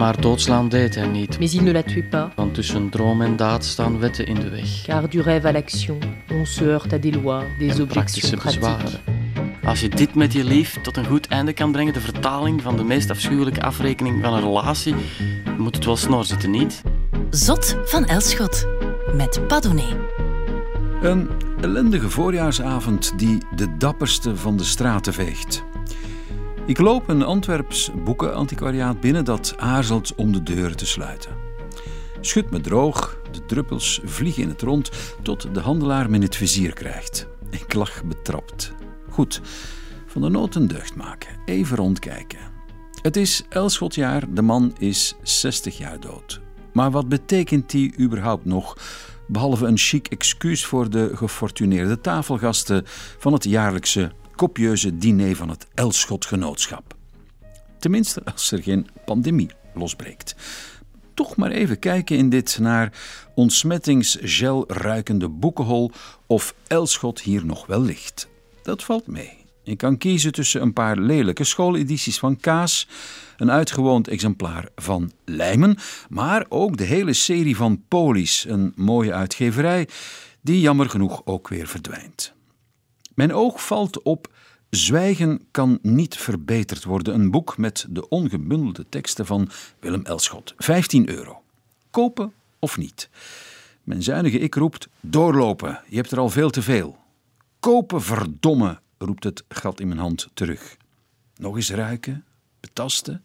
[0.00, 1.38] Maar doodslaan deed hij niet.
[1.38, 4.48] Mais il ne la tue pas, Want tussen droom en daad staan wetten in de
[4.48, 4.82] weg.
[4.86, 5.98] car du rêve à l'action,
[6.32, 8.60] on se heurte à des lois, des En objections praktische pratiques.
[8.60, 9.00] bezwaren.
[9.64, 12.76] Als je dit met je lief tot een goed einde kan brengen, de vertaling van
[12.76, 14.94] de meest afschuwelijke afrekening van een relatie,
[15.58, 16.82] moet het wel snor zitten, niet?
[17.30, 18.66] Zot van Elschot
[19.14, 19.96] met Padone.
[21.02, 21.28] Een
[21.60, 25.62] ellendige voorjaarsavond die de dapperste van de straten veegt.
[26.70, 31.36] Ik loop een Antwerps boekenantiquariaat binnen dat aarzelt om de deuren te sluiten.
[32.20, 34.90] Schud me droog, de druppels vliegen in het rond
[35.22, 37.26] tot de handelaar me in het vizier krijgt.
[37.50, 38.72] Ik lach betrapt.
[39.08, 39.40] Goed,
[40.06, 42.38] van de nood een deugd maken, even rondkijken.
[43.02, 46.40] Het is Elschotjaar, de man is 60 jaar dood.
[46.72, 48.76] Maar wat betekent die überhaupt nog,
[49.26, 52.82] behalve een chic excuus voor de gefortuneerde tafelgasten
[53.18, 56.94] van het jaarlijkse kopieuze diner van het Elschot-genootschap?
[57.78, 60.34] Tenminste, als er geen pandemie losbreekt.
[61.14, 62.92] Toch maar even kijken in dit naar
[63.34, 65.90] ontsmettingsgel ruikende boekenhol
[66.26, 68.28] of Elschot hier nog wel ligt.
[68.62, 69.36] Dat valt mee.
[69.62, 72.88] Je kan kiezen tussen een paar lelijke schooledities van Kaas,
[73.36, 75.76] een uitgewoond exemplaar van Lijmen,
[76.08, 79.88] maar ook de hele serie van Polis, een mooie uitgeverij,
[80.40, 82.38] die jammer genoeg ook weer verdwijnt.
[83.20, 84.32] Mijn oog valt op
[84.70, 87.14] Zwijgen kan niet verbeterd worden.
[87.14, 89.48] Een boek met de ongebundelde teksten van
[89.80, 90.54] Willem Elschot.
[90.56, 91.42] 15 euro.
[91.90, 93.10] Kopen of niet?
[93.82, 96.98] Mijn zuinige ik roept: doorlopen, je hebt er al veel te veel.
[97.58, 100.76] Kopen, verdomme, roept het gat in mijn hand terug.
[101.36, 102.24] Nog eens ruiken,
[102.60, 103.24] betasten.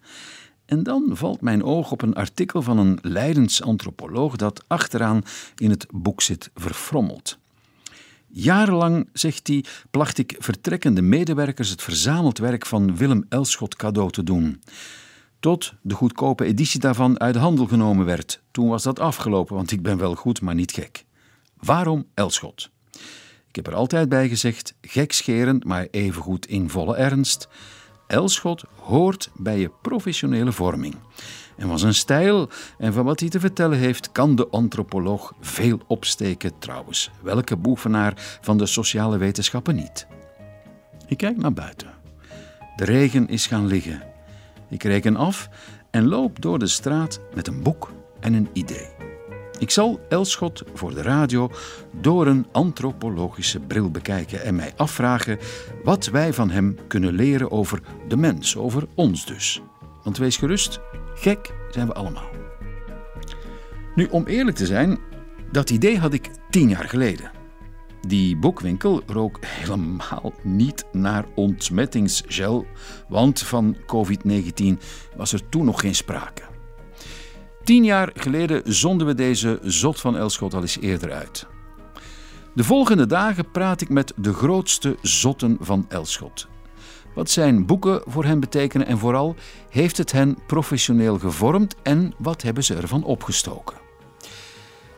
[0.65, 5.23] En dan valt mijn oog op een artikel van een Leidens antropoloog dat achteraan
[5.57, 7.37] in het boek zit verfrommeld.
[8.37, 14.23] Jarenlang, zegt hij, placht ik vertrekkende medewerkers het verzameld werk van Willem Elschot cadeau te
[14.23, 14.61] doen.
[15.39, 18.41] Tot de goedkope editie daarvan uit de handel genomen werd.
[18.51, 21.05] Toen was dat afgelopen, want ik ben wel goed, maar niet gek.
[21.57, 22.69] Waarom Elschot?
[23.47, 27.47] Ik heb er altijd bij gezegd, gekscherend, maar evengoed in volle ernst.
[28.07, 30.95] Elschot hoort bij je professionele vorming.
[31.57, 35.79] En van zijn stijl en van wat hij te vertellen heeft, kan de antropoloog veel
[35.87, 37.11] opsteken trouwens.
[37.21, 40.07] Welke boefenaar van de sociale wetenschappen niet?
[41.07, 41.93] Ik kijk naar buiten.
[42.75, 44.03] De regen is gaan liggen.
[44.69, 45.49] Ik reken af
[45.91, 48.89] en loop door de straat met een boek en een idee.
[49.59, 51.49] Ik zal Elschot voor de radio
[52.01, 55.39] door een antropologische bril bekijken en mij afvragen
[55.83, 59.61] wat wij van hem kunnen leren over de mens, over ons dus.
[60.03, 60.79] Want wees gerust,
[61.15, 62.29] gek zijn we allemaal.
[63.95, 64.99] Nu, om eerlijk te zijn,
[65.51, 67.31] dat idee had ik tien jaar geleden.
[68.07, 72.65] Die boekwinkel rook helemaal niet naar ontsmettingsgel,
[73.07, 74.63] want van COVID-19
[75.15, 76.41] was er toen nog geen sprake.
[77.63, 81.47] Tien jaar geleden zonden we deze zot van Elschot al eens eerder uit.
[82.53, 86.47] De volgende dagen praat ik met de grootste zotten van Elschot.
[87.15, 89.35] Wat zijn boeken voor hen betekenen en vooral
[89.69, 93.77] heeft het hen professioneel gevormd en wat hebben ze ervan opgestoken.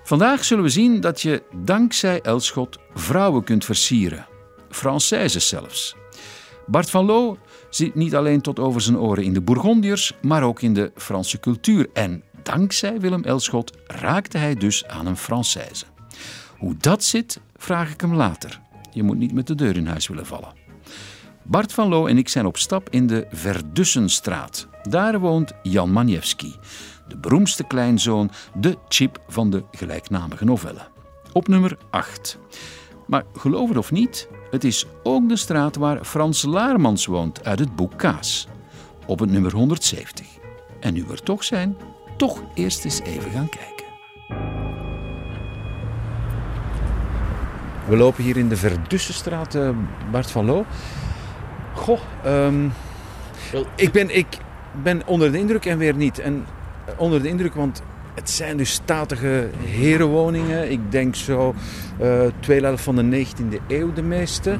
[0.03, 4.27] Vandaag zullen we zien dat je dankzij Elschot vrouwen kunt versieren.
[4.69, 5.95] Françaises zelfs.
[6.65, 7.37] Bart van Loo
[7.69, 11.39] zit niet alleen tot over zijn oren in de Bourgondiërs, maar ook in de Franse
[11.39, 11.89] cultuur.
[11.93, 15.85] En dankzij Willem Elschot raakte hij dus aan een Française.
[16.57, 18.59] Hoe dat zit, vraag ik hem later.
[18.91, 20.66] Je moet niet met de deur in huis willen vallen.
[21.49, 24.67] Bart van Loo en ik zijn op stap in de Verdussenstraat.
[24.81, 26.55] Daar woont Jan Maniewski,
[27.07, 30.87] de beroemdste kleinzoon, de chip van de gelijknamige novelle.
[31.33, 32.39] Op nummer 8.
[33.05, 37.59] Maar geloof het of niet, het is ook de straat waar Frans Laarmans woont uit
[37.59, 38.47] het boek Kaas.
[39.05, 40.25] Op het nummer 170.
[40.79, 41.77] En nu we er toch zijn,
[42.17, 43.85] toch eerst eens even gaan kijken.
[47.87, 49.69] We lopen hier in de Verdussenstraat, eh,
[50.11, 50.65] Bart van Loo.
[51.77, 52.65] Goh, ehm,
[53.75, 54.27] ik, ben, ik
[54.83, 56.19] ben onder de indruk en weer niet.
[56.19, 56.45] En
[56.85, 57.81] eh, onder de indruk, want
[58.15, 60.71] het zijn dus statige herenwoningen.
[60.71, 61.55] Ik denk zo
[61.99, 64.57] eh tweede helft van de 19e eeuw de meeste.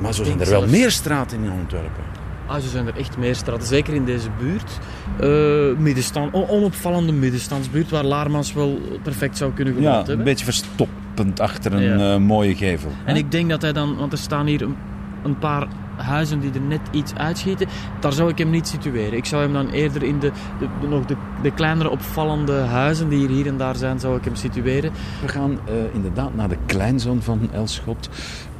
[0.00, 2.04] Maar zo zijn er wel meer straten in Antwerpen.
[2.46, 4.78] Ah, zo zijn er echt meer straten, zeker in deze buurt.
[5.20, 10.18] Eh, middenstand, on- onopvallende middenstandsbuurt, waar Laarmans wel perfect zou kunnen gewoond Ja, hebben.
[10.18, 12.18] een beetje verstoppend achter een Ja.
[12.18, 12.90] mooie gevel.
[13.04, 14.76] En ik denk dat hij dan, want er staan hier een,
[15.22, 15.66] een paar
[16.02, 17.66] huizen die er net iets uitschieten,
[18.00, 19.12] daar zou ik hem niet situeren.
[19.16, 23.08] Ik zou hem dan eerder in de, de, de- nog de, de kleinere opvallende huizen
[23.08, 24.92] die hier, hier en daar zijn, zou ik hem situeren.
[25.22, 28.08] We gaan eh, inderdaad naar de kleinzoon van Elschot.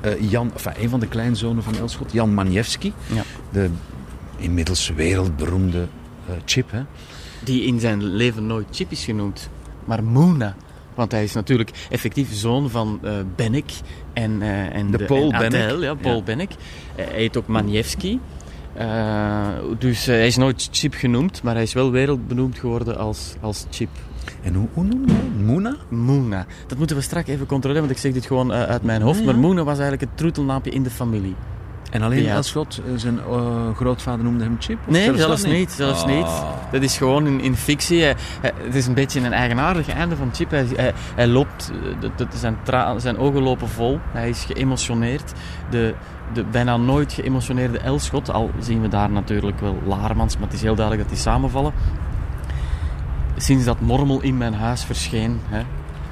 [0.00, 2.92] Eh, Jan, enfin, een van de kleinzonen van Elschot, Jan Maniewski.
[3.14, 3.22] Ja.
[3.50, 3.70] De
[4.36, 5.86] inmiddels wereldberoemde
[6.28, 6.70] eh, chip.
[6.70, 6.82] Hè?
[7.44, 9.48] die in zijn leven nooit Chip is genoemd,
[9.84, 10.54] maar Moona.
[10.94, 13.72] Want hij is natuurlijk effectief zoon van uh, Bennick
[14.12, 16.22] en, uh, en de, de Paul en ja, Paul ja.
[16.22, 16.50] Bennick.
[16.94, 18.20] hij heet ook Maniewski.
[18.78, 19.48] Uh,
[19.78, 23.88] dus hij is nooit Chip genoemd, maar hij is wel wereldbenoemd geworden als, als Chip.
[24.42, 25.46] En hoe, hoe noem je dat?
[25.46, 25.76] Moona?
[25.88, 26.46] Moona.
[26.66, 29.18] Dat moeten we straks even controleren, want ik zeg dit gewoon uit mijn hoofd.
[29.18, 29.24] Ja.
[29.24, 31.34] Maar Moona was eigenlijk het troetelnaampje in de familie.
[31.90, 32.34] En alleen ja.
[32.34, 34.78] Elschot, zijn uh, grootvader noemde hem Chip?
[34.86, 35.52] Nee, zelfs, zelfs niet.
[35.52, 35.72] niet.
[35.72, 36.08] Zelfs oh.
[36.08, 36.44] niet.
[36.72, 38.02] Dat is gewoon in, in fictie.
[38.02, 40.50] Hij, hij, het is een beetje een eigenaardig einde van Chip.
[40.50, 42.56] Hij, hij, loopt, de, de, zijn,
[42.96, 43.98] zijn ogen lopen vol.
[44.12, 45.32] Hij is geëmotioneerd.
[45.70, 45.94] De,
[46.32, 50.62] de bijna nooit geëmotioneerde Elschot, al zien we daar natuurlijk wel Laarmans, maar het is
[50.62, 51.72] heel duidelijk dat die samenvallen.
[53.36, 55.62] Sinds dat Mormel in mijn huis verscheen, hè,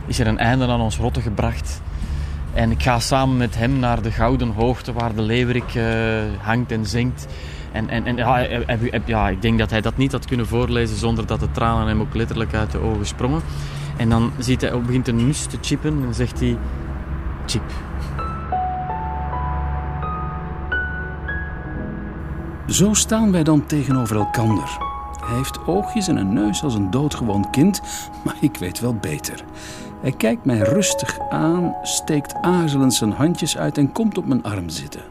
[0.07, 1.81] is er een einde aan ons rotte gebracht.
[2.59, 5.85] En ik ga samen met hem naar de gouden hoogte waar de leeuwerik uh,
[6.39, 7.27] hangt en zingt.
[7.73, 8.17] En, en, en
[9.07, 12.01] ja, ik denk dat hij dat niet had kunnen voorlezen zonder dat de tranen hem
[12.01, 13.43] ook letterlijk uit de ogen sprongen.
[13.97, 16.57] En dan ziet hij, begint een nus te chippen en zegt hij:
[17.47, 17.63] Chip.
[22.67, 24.79] Zo staan wij dan tegenover elkander.
[25.25, 27.83] Hij heeft oogjes en een neus als een doodgewoon kind,
[28.25, 29.45] maar ik weet wel beter.
[30.01, 34.69] Hij kijkt mij rustig aan, steekt aarzelend zijn handjes uit en komt op mijn arm
[34.69, 35.03] zitten.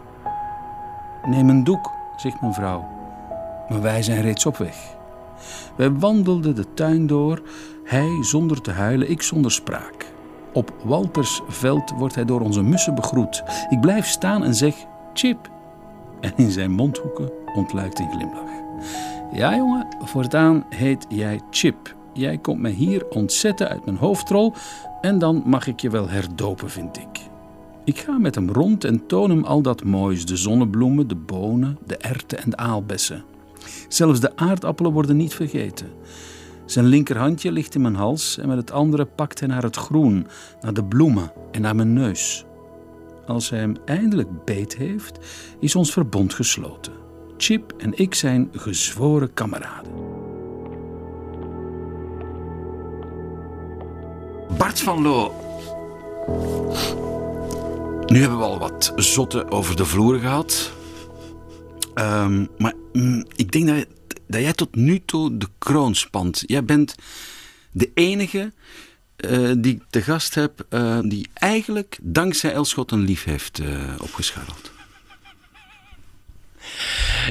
[1.23, 2.87] Neem een doek, zegt mijn vrouw.
[3.69, 4.95] Maar wij zijn reeds op weg.
[5.75, 7.41] Wij wandelden de tuin door,
[7.83, 10.05] hij zonder te huilen, ik zonder spraak.
[10.53, 13.43] Op Walters veld wordt hij door onze mussen begroet.
[13.69, 14.75] Ik blijf staan en zeg:
[15.13, 15.49] Chip.
[16.19, 18.49] En in zijn mondhoeken ontluikt een glimlach.
[19.31, 21.96] Ja, jongen, voortaan heet jij Chip.
[22.17, 24.53] Jij komt me hier ontzetten uit mijn hoofdrol
[25.01, 27.19] en dan mag ik je wel herdopen, vind ik.
[27.83, 31.77] Ik ga met hem rond en toon hem al dat moois: de zonnebloemen, de bonen,
[31.85, 33.23] de erwten en de aalbessen.
[33.87, 35.87] Zelfs de aardappelen worden niet vergeten.
[36.65, 40.27] Zijn linkerhandje ligt in mijn hals en met het andere pakt hij naar het groen,
[40.61, 42.45] naar de bloemen en naar mijn neus.
[43.27, 45.19] Als hij hem eindelijk beet heeft,
[45.59, 46.93] is ons verbond gesloten.
[47.37, 50.06] Chip en ik zijn gezworen kameraden.
[54.81, 55.45] Van Loo.
[58.05, 60.71] Nu hebben we al wat zotten over de vloer gehad.
[61.95, 63.85] Um, maar mm, ik denk dat,
[64.27, 66.43] dat jij tot nu toe de kroon spant.
[66.45, 66.95] Jij bent
[67.71, 68.51] de enige
[69.17, 73.93] uh, die ik te gast heb, uh, die eigenlijk dankzij Elschot een lief heeft uh,
[74.01, 74.71] opgescharreld.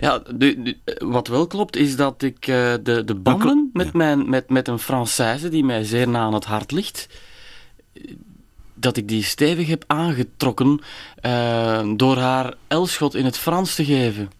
[0.01, 4.51] Ja, de, de, wat wel klopt is dat ik de, de banden met, mijn, met,
[4.51, 7.09] met een Française die mij zeer na aan het hart ligt,
[8.75, 10.81] dat ik die stevig heb aangetrokken
[11.97, 14.31] door haar Elschot in het Frans te geven.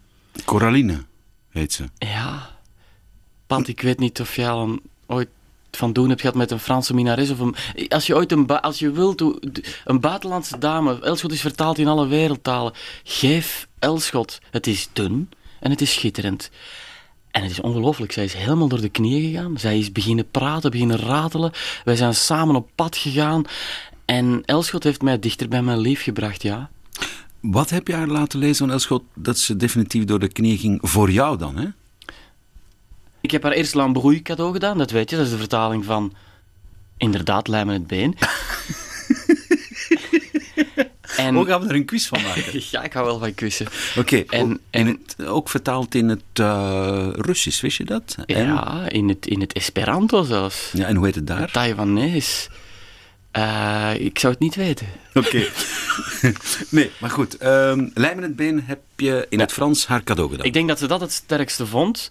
[0.45, 1.05] Coraline
[1.49, 1.89] heet ze.
[1.97, 2.55] Ja.
[3.47, 5.29] Pat, ik weet niet of jij al een, ooit
[5.71, 7.29] van doen hebt gehad met een Franse minares.
[7.29, 7.55] Of een,
[7.89, 9.21] als je ooit een, als je wilt,
[9.85, 12.73] een buitenlandse dame, Elschot is vertaald in alle wereldtalen.
[13.03, 14.39] Geef Elschot.
[14.49, 16.49] Het is dun en het is schitterend.
[17.37, 18.11] En het is ongelooflijk.
[18.11, 19.57] Zij is helemaal door de knieën gegaan.
[19.57, 21.51] Zij is beginnen praten, beginnen ratelen.
[21.83, 23.43] Wij zijn samen op pad gegaan.
[24.05, 26.69] En Elschot heeft mij dichter bij mijn lief gebracht, ja.
[27.39, 30.79] Wat heb je haar laten lezen van Elschot dat ze definitief door de knieën ging
[30.81, 31.67] voor jou dan, hè?
[33.21, 35.15] Ik heb haar eerst Lambrouille cadeau gedaan, dat weet je.
[35.15, 36.13] Dat is de vertaling van
[36.97, 38.15] inderdaad lijmen het been.
[41.17, 41.35] en...
[41.35, 42.43] Hoe gaan we er een quiz van maken?
[42.71, 43.67] ja, ik hou wel van quizzen.
[43.97, 44.87] Oké, okay, en, en...
[44.87, 48.15] Het, ook vertaald in het uh, Russisch, wist je dat?
[48.25, 50.69] Ja, in het, in het Esperanto zelfs.
[50.73, 51.51] Ja, en hoe heet het daar?
[51.51, 52.49] Taiwanese.
[53.37, 54.87] Uh, ik zou het niet weten.
[55.13, 55.27] Oké.
[55.27, 55.51] Okay.
[56.69, 57.43] nee, maar goed.
[57.43, 60.45] Um, lijmen het been heb je in het Frans haar cadeau gedaan.
[60.45, 62.09] Ik denk dat ze dat het sterkste vond.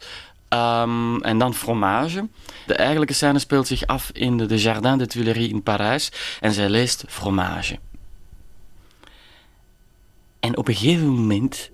[0.48, 2.28] Um, en dan fromage.
[2.66, 6.12] De eigenlijke scène speelt zich af in de, de Jardin des Tuileries in Parijs.
[6.40, 7.78] En zij leest fromage.
[10.46, 11.70] En op een gegeven moment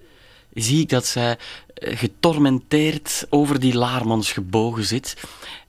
[0.54, 1.38] zie ik dat zij
[1.74, 5.16] getormenteerd over die laarmans gebogen zit.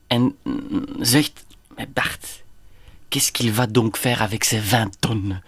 [0.06, 0.36] En
[1.00, 1.44] zegt
[1.76, 2.42] met Bart...
[3.08, 5.40] Qu'est-ce qu'il va donc faire avec ces 20 tonnes?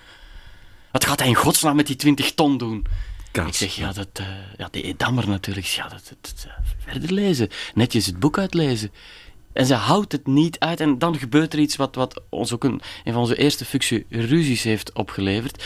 [0.93, 2.87] Wat gaat hij in godsnaam met die 20 ton doen?
[3.31, 3.47] Kaas.
[3.47, 5.67] Ik zeg, ja, dat, uh, ja die Edammer natuurlijk.
[5.67, 6.47] Ja, dat, dat, dat,
[6.79, 7.49] verder lezen.
[7.75, 8.93] Netjes het boek uitlezen.
[9.57, 10.81] En ze houdt het niet uit.
[10.81, 14.07] En dan gebeurt er iets wat, wat ons ook een, een van onze eerste functie
[14.09, 15.65] ruzies heeft opgeleverd.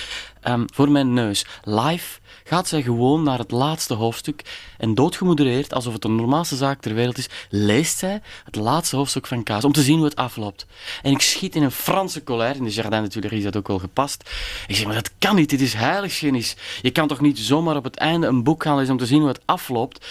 [0.48, 1.46] Um, voor mijn neus.
[1.62, 4.42] Live gaat zij gewoon naar het laatste hoofdstuk.
[4.78, 9.26] En doodgemodereerd, alsof het de normaalste zaak ter wereld is, leest zij het laatste hoofdstuk
[9.26, 9.64] van Kaas.
[9.64, 10.66] Om te zien hoe het afloopt.
[11.02, 12.58] En ik schiet in een Franse colère.
[12.58, 14.30] In de Jardin Tuileries is dat ook wel gepast.
[14.66, 15.50] Ik zeg, maar dat kan niet.
[15.50, 16.56] Dit is heiligschennis.
[16.82, 19.20] Je kan toch niet zomaar op het einde een boek gaan lezen om te zien
[19.20, 20.06] hoe het afloopt.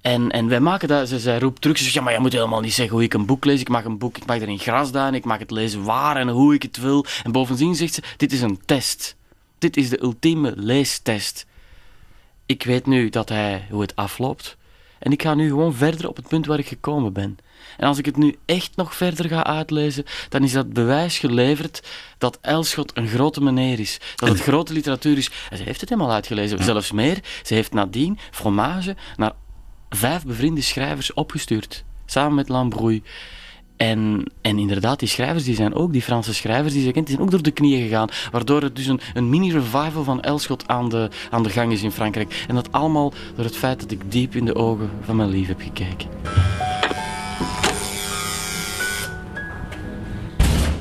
[0.00, 2.32] En, en wij maken dat, ze, zij roept terug, ze zegt, ja, maar je moet
[2.32, 3.60] helemaal niet zeggen hoe ik een boek lees.
[3.60, 6.54] Ik mag een boek, ik mag erin grasduinen, ik mag het lezen waar en hoe
[6.54, 7.04] ik het wil.
[7.24, 9.16] En bovendien zegt ze, dit is een test.
[9.58, 11.46] Dit is de ultieme leestest.
[12.46, 14.56] Ik weet nu dat hij, hoe het afloopt.
[14.98, 17.38] En ik ga nu gewoon verder op het punt waar ik gekomen ben.
[17.76, 21.82] En als ik het nu echt nog verder ga uitlezen, dan is dat bewijs geleverd
[22.18, 24.00] dat Elschot een grote meneer is.
[24.14, 25.30] Dat het grote literatuur is.
[25.50, 26.62] En ze heeft het helemaal uitgelezen.
[26.62, 27.18] Zelfs meer.
[27.42, 29.32] Ze heeft nadien Fromage naar
[29.90, 31.84] vijf bevriende schrijvers opgestuurd.
[32.06, 33.02] Samen met Lambrouille.
[33.76, 37.14] En, en inderdaad, die schrijvers, die zijn ook, die Franse schrijvers, die ze kent, die
[37.14, 38.08] zijn ook door de knieën gegaan.
[38.30, 41.92] Waardoor het dus een, een mini-revival van Elschot aan de, aan de gang is in
[41.92, 42.44] Frankrijk.
[42.48, 45.46] En dat allemaal door het feit dat ik diep in de ogen van mijn lief
[45.48, 46.08] heb gekeken.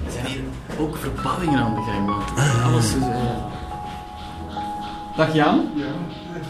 [0.05, 0.41] Er zijn hier
[0.79, 3.01] ook verbouwingen aan de gang, want alles is...
[3.01, 3.55] eh,
[5.17, 5.69] Dag Jan.
[5.75, 5.85] Ja,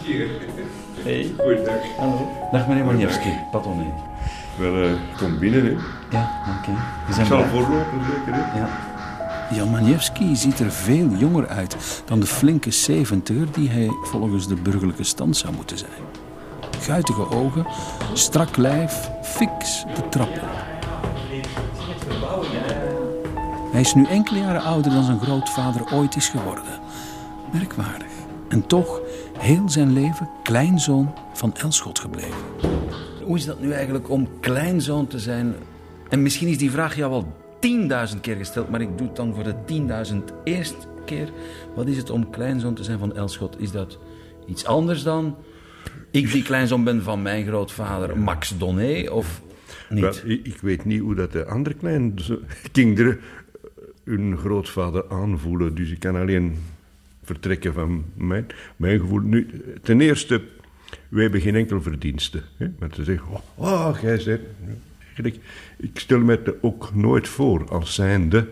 [0.04, 0.28] hier.
[1.02, 1.34] Hey.
[1.38, 1.96] Goeiedag.
[1.96, 2.28] Hallo.
[2.52, 3.92] Dag meneer Maniewski, Patonné.
[4.58, 5.70] Wel, eh, kom binnen, hè.
[6.10, 6.70] Ja, oké.
[7.06, 8.58] We Ik zal voorlopen, zeker, hè.
[8.58, 8.68] Ja.
[9.50, 14.54] Jan Maniewski ziet er veel jonger uit dan de flinke zeventiger die hij volgens de
[14.54, 15.90] burgerlijke stand zou moeten zijn.
[16.80, 17.66] Guitige ogen,
[18.12, 20.66] strak lijf, fix de trap op.
[23.72, 26.64] Hij is nu enkele jaren ouder dan zijn grootvader ooit is geworden.
[27.52, 28.08] Merkwaardig.
[28.48, 29.00] En toch
[29.38, 32.38] heel zijn leven kleinzoon van Elschot gebleven.
[33.24, 35.54] Hoe is dat nu eigenlijk om kleinzoon te zijn?
[36.08, 39.34] En misschien is die vraag jou wel tienduizend keer gesteld, maar ik doe het dan
[39.34, 41.28] voor de tienduizend eerst keer.
[41.74, 43.60] Wat is het om kleinzoon te zijn van Elschot?
[43.60, 43.98] Is dat
[44.46, 45.36] iets anders dan
[46.10, 49.40] ik die kleinzoon ben van mijn grootvader Max Donné of
[49.88, 50.22] niet?
[50.22, 52.12] Wel, ik, weet niet hoe dat de andere kleine
[52.72, 55.74] kinderen eh, hun grootvader aanvoelen.
[55.74, 56.56] Dus ik kan alleen
[57.28, 59.20] vertrekken van mijn, mijn gevoel.
[59.20, 59.46] Nu,
[59.82, 60.42] ten eerste,
[61.08, 62.42] wij hebben geen enkel verdienste.
[62.56, 62.66] Hè?
[62.78, 64.40] Maar te zeggen, oh, oh jij bent...
[65.06, 65.38] Eigenlijk,
[65.76, 68.48] ik stel me het ook nooit voor als zijnde...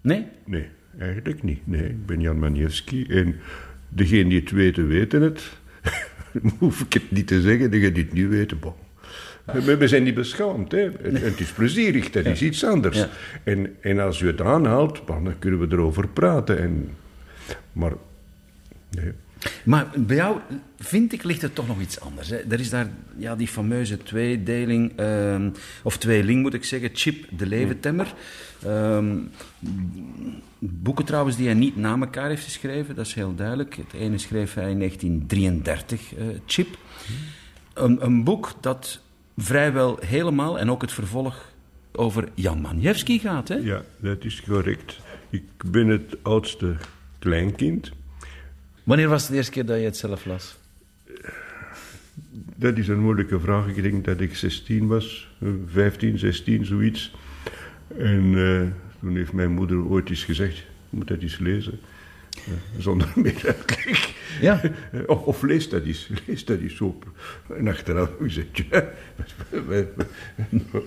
[0.00, 0.26] Nee?
[0.44, 0.66] Nee,
[0.98, 1.66] eigenlijk niet.
[1.66, 3.36] Nee, ik ben Jan Maniewski en
[3.88, 5.50] degenen die het weten, weten het.
[6.58, 8.74] Hoef ik het niet te zeggen, degenen die het niet weten, bon.
[9.44, 10.90] We we zijn niet beschaamd, hè.
[11.02, 12.98] Het, is plezierig, dat is iets anders.
[12.98, 13.08] Ja.
[13.44, 16.58] En, en als u het aanhaalt, dan kunnen we erover praten.
[16.58, 16.88] En,
[17.72, 17.92] maar,
[18.90, 19.12] nee.
[19.64, 20.38] Maar bij jou,
[20.78, 22.28] vind ik, ligt het toch nog iets anders.
[22.28, 22.36] Hè?
[22.36, 25.50] Er is daar ja, die fameuze tweedeling, ehm,
[25.82, 28.14] of tweeling moet ik zeggen, Chip de Leventemmer.
[28.64, 29.16] Ehm,
[30.58, 33.76] boeken trouwens die hij niet na elkaar heeft geschreven, dat is heel duidelijk.
[33.76, 36.78] Het ene schreef hij in 1933, eh, Chip.
[37.74, 39.00] Een, een boek dat
[39.36, 41.48] vrijwel helemaal, en ook het vervolg,
[41.92, 43.48] over Jan Maniewski gaat.
[43.48, 43.54] Hè?
[43.54, 44.98] Ja, dat is correct.
[45.30, 46.76] Ik ben het oudste
[47.20, 47.90] kleinkind.
[48.84, 50.58] Wanneer was het de eerste keer dat je het zelf las?
[52.56, 53.66] Dat is een moeilijke vraag.
[53.66, 57.14] Ik denk dat ik 16 was, eh, 15, 16, zoiets.
[57.98, 58.66] En eh,
[59.00, 61.80] toen heeft mijn moeder ooit eens gezegd: Je moet dat eens lezen.
[62.30, 64.14] Eh, zonder meer uitleg.
[64.40, 64.60] Ja.
[65.06, 67.10] Of, of lees dat eens, lees dat eens op.
[67.56, 68.10] En achteraf
[68.70, 68.84] ja,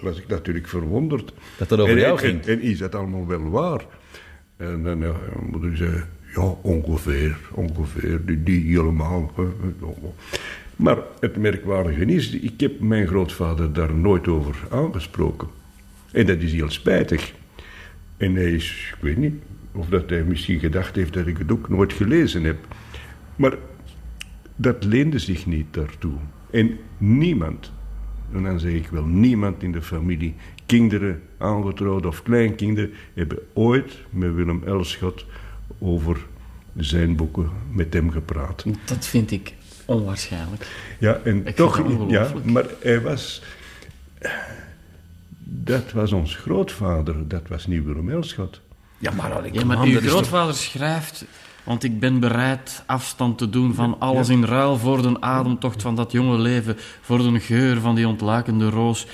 [0.02, 1.34] was ik natuurlijk verwonderd.
[1.58, 2.42] Dat dat over en, jou en- ging.
[2.46, 3.86] En, is dat allemaal wel waar?
[4.58, 5.16] En dan ja,
[5.52, 9.32] moeder zei, ja, ongeveer, ongeveer, die, helemaal.
[10.76, 15.48] Maar het merkwaardige is, ik heb mijn grootvader daar nooit over aangesproken.
[16.12, 17.34] En dat is heel spijtig.
[18.18, 19.34] En hij is, ik weet niet,
[19.72, 22.58] of dat hij misschien gedacht heeft dat ik het ook nooit gelezen heb.
[23.36, 23.58] Maar
[24.56, 26.18] dat leende zich niet daartoe.
[26.52, 27.72] En niemand,
[28.32, 30.36] en dan zeg ik wel niemand in de familie,
[30.66, 35.26] kinderen, aangetrouwd of kleinkinderen, hebben ooit met Willem Elschot
[35.80, 36.26] over
[36.78, 38.64] zijn boeken met hem gepraat.
[38.86, 39.54] Dat vind ik
[39.86, 40.68] onwaarschijnlijk.
[41.00, 43.42] Ja, en toch, dat ja, maar hij was.
[45.44, 48.62] Dat was ons grootvader, dat was niet Willem Elschot.
[48.98, 51.26] Ja, maar, ik Ja, maar uw toch- grootvader schrijft...
[51.64, 55.96] Want ik ben bereid afstand te doen van alles in ruil voor de ademtocht van
[55.96, 59.08] dat jonge leven, voor de geur van die ontluikende roos.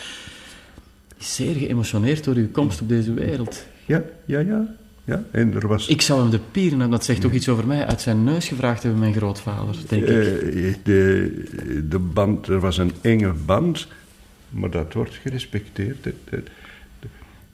[1.17, 3.65] Is zeer geëmotioneerd door uw komst op deze wereld.
[3.85, 4.75] Ja, ja, ja.
[5.09, 5.23] Ja.
[5.31, 5.87] En er was.
[5.87, 8.47] Ik zou hem de pieren, en dat zegt ook iets over mij, uit zijn neus
[8.47, 10.09] gevraagd hebben, mijn grootvader, denk ik.
[10.09, 13.87] Eh, de, de band, er was een enge band,
[14.49, 16.07] maar dat wordt gerespecteerd.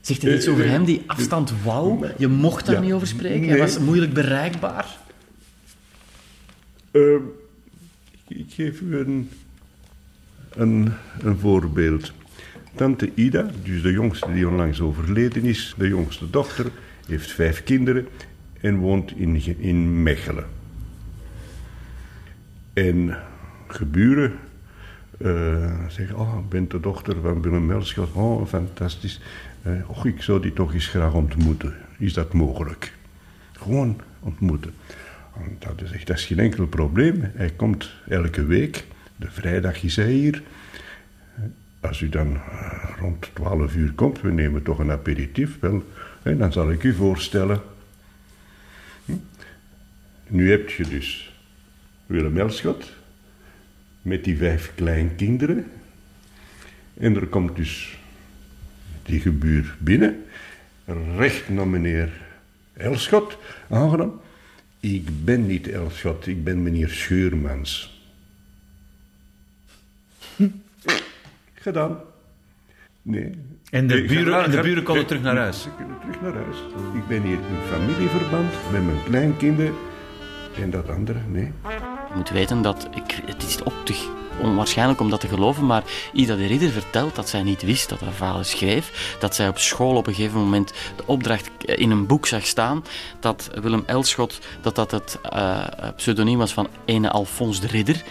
[0.02, 2.08] Zegt hij iets over eh, hem, die afstand wou?
[2.18, 2.82] Je mocht daar Ja.
[2.82, 4.98] niet over spreken, hij was moeilijk bereikbaar.
[6.92, 7.02] Eh,
[8.28, 9.30] ik geef u een,
[10.56, 12.12] een, een voorbeeld.
[12.76, 16.66] Tante Ida, dus de jongste die onlangs overleden is, de jongste dochter,
[17.08, 18.08] heeft vijf kinderen
[18.62, 20.46] en woont in, in Mechelen.
[22.74, 23.18] En
[23.68, 24.34] geburen,
[25.18, 28.14] eh, zeggen, oh, ik ben de dochter van Willem Melschot.
[28.14, 29.22] Oh, fantastisch.
[29.68, 31.74] Uh, och, ik zou die toch eens graag ontmoeten.
[31.98, 32.94] Is dat mogelijk?
[33.52, 34.74] Gewoon ontmoeten.
[35.36, 37.32] En dat is dat is geen enkel probleem.
[37.34, 38.86] Hij komt elke week.
[39.16, 40.44] De vrijdag is hij hier.
[41.80, 42.38] Als u dan
[43.00, 45.84] rond 12 uur komt, we nemen toch een aperitief, wel,
[46.26, 47.62] hè, dan zal ik u voorstellen.
[49.06, 49.14] Hm?
[50.28, 51.34] Nu heb je dus
[52.06, 52.92] Willem Elschot
[54.02, 55.72] met die vijf kleinkinderen.
[56.94, 57.98] En er komt dus
[59.04, 60.26] die gebuur binnen,
[61.18, 62.12] recht naar meneer
[62.74, 63.38] Elschot,
[63.70, 64.22] aangenaam.
[64.80, 68.02] Ik ben niet Elschot, ik ben meneer Scheurmans.
[70.36, 70.50] Hm.
[71.54, 72.00] Gedaan.
[73.06, 73.30] Nee.
[73.70, 75.62] En de Nee, buren, en de buren komen ga- terug naar huis.
[75.62, 76.58] Ze kunnen terug naar huis.
[76.94, 79.74] Ik ben hier in familieverband met mijn kleinkinderen.
[80.62, 81.52] En dat andere, nee.
[82.10, 83.94] Je moet weten dat, ik, het is op te,
[84.42, 85.84] onwaarschijnlijk om dat te geloven, maar
[86.14, 89.16] Ida de Ridder vertelt dat zij niet wist dat haar vader schreef.
[89.20, 92.84] Dat zij op school op een gegeven moment de opdracht in een boek zag staan
[93.20, 95.64] dat Willem Elschot, dat dat het eh,
[95.96, 98.04] pseudoniem was van ene Alfons de Ridder.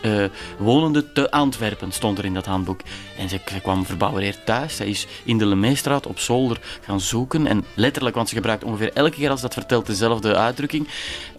[0.00, 0.24] Eh,
[0.58, 2.80] wonende te Antwerpen stond er in dat handboek.
[3.18, 4.76] En ze, kwam verbouwereerd thuis.
[4.76, 7.46] Zij is in de Lemeestraat op zolder gaan zoeken.
[7.46, 10.88] En letterlijk, want ze gebruikt ongeveer elke keer als dat vertelt dezelfde uitdrukking.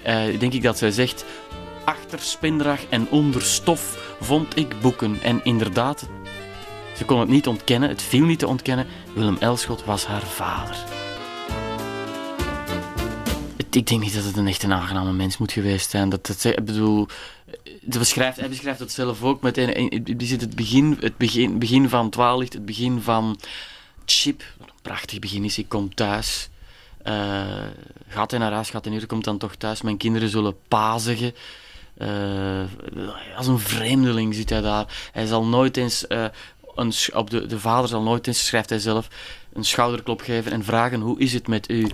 [0.03, 1.25] eh, denk ik dat zij zegt
[1.83, 5.19] achter spindrag en onder stof vond ik boeken.
[5.21, 6.07] En inderdaad,
[6.95, 8.87] ze kon het niet ontkennen, het viel niet te ontkennen.
[9.13, 11.06] Willem Elschot was haar vader.
[13.77, 16.09] Ik denk niet dat het een echt een aangename mens moet geweest zijn.
[16.09, 17.07] Dat, dat, ik bedoel,
[17.81, 21.59] beschrijft, hij beschrijft het zelf ook met een, een- die zit het begin, het begin,
[21.59, 23.39] begin van Dwaallicht, het begin van
[24.05, 25.57] Chip, wat een prachtig begin is.
[25.57, 26.49] Ik kom thuis.
[27.03, 27.45] Eh,
[28.07, 29.81] gaat hij naar huis, gaat hij niet, komt dan toch thuis.
[29.81, 31.33] Mijn kinderen zullen pa zeggen.
[31.97, 32.61] Eh,
[33.37, 35.09] als een vreemdeling zit hij daar.
[35.11, 36.25] Hij zal nooit eens, eh,
[36.75, 39.07] een, op de, de vader zal nooit eens, schrijft hij zelf,
[39.53, 41.89] een schouderklop geven en vragen hoe is het met u.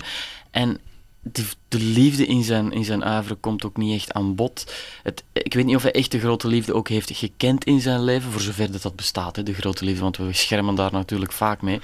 [0.51, 0.79] En
[1.23, 4.73] de, de liefde in zijn, in zijn uiveren komt ook niet echt aan bod.
[5.03, 8.03] Het, ik weet niet of hij echt de grote liefde ook heeft gekend in zijn
[8.03, 11.31] leven, voor zover dat dat bestaat, hè, de grote liefde, want we schermen daar natuurlijk
[11.31, 11.79] vaak mee.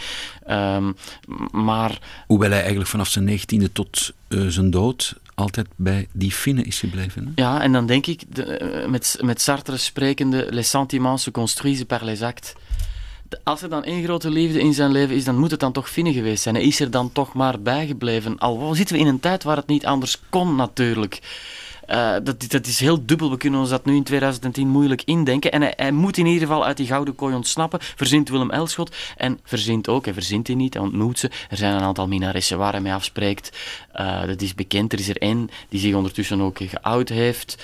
[0.46, 0.92] Ehm,
[1.52, 6.66] maar Hoewel hij eigenlijk vanaf zijn negentiende tot eh, zijn dood altijd bij die Finnen
[6.66, 7.26] is gebleven.
[7.26, 7.42] Hè?
[7.42, 11.88] Ja, en dan denk ik, de, eh, met, met Sartre sprekende, les sentiments se construisent
[11.88, 12.54] par les actes.
[13.44, 15.90] Als er dan één grote liefde in zijn leven is, dan moet het dan toch
[15.90, 16.56] Finnen geweest zijn.
[16.56, 18.38] Hij is er dan toch maar bijgebleven.
[18.38, 21.20] Al zitten we in een tijd waar het niet anders kon, natuurlijk.
[21.90, 23.30] Eh, dat, dat is heel dubbel.
[23.30, 25.52] We kunnen ons dat nu in 2010 moeilijk indenken.
[25.52, 27.80] En hij, hij moet in ieder geval uit die gouden kooi ontsnappen.
[27.82, 28.96] Verzint Willem Elschot.
[29.18, 31.32] En verzint ook, hij verzint hij niet, hij ontmoet ze.
[31.50, 33.58] Er zijn een aantal minaressen waar hij mee afspreekt.
[33.92, 34.94] Eh, dat is bekend.
[34.94, 37.58] Er is er één die zich ondertussen ook geout heeft.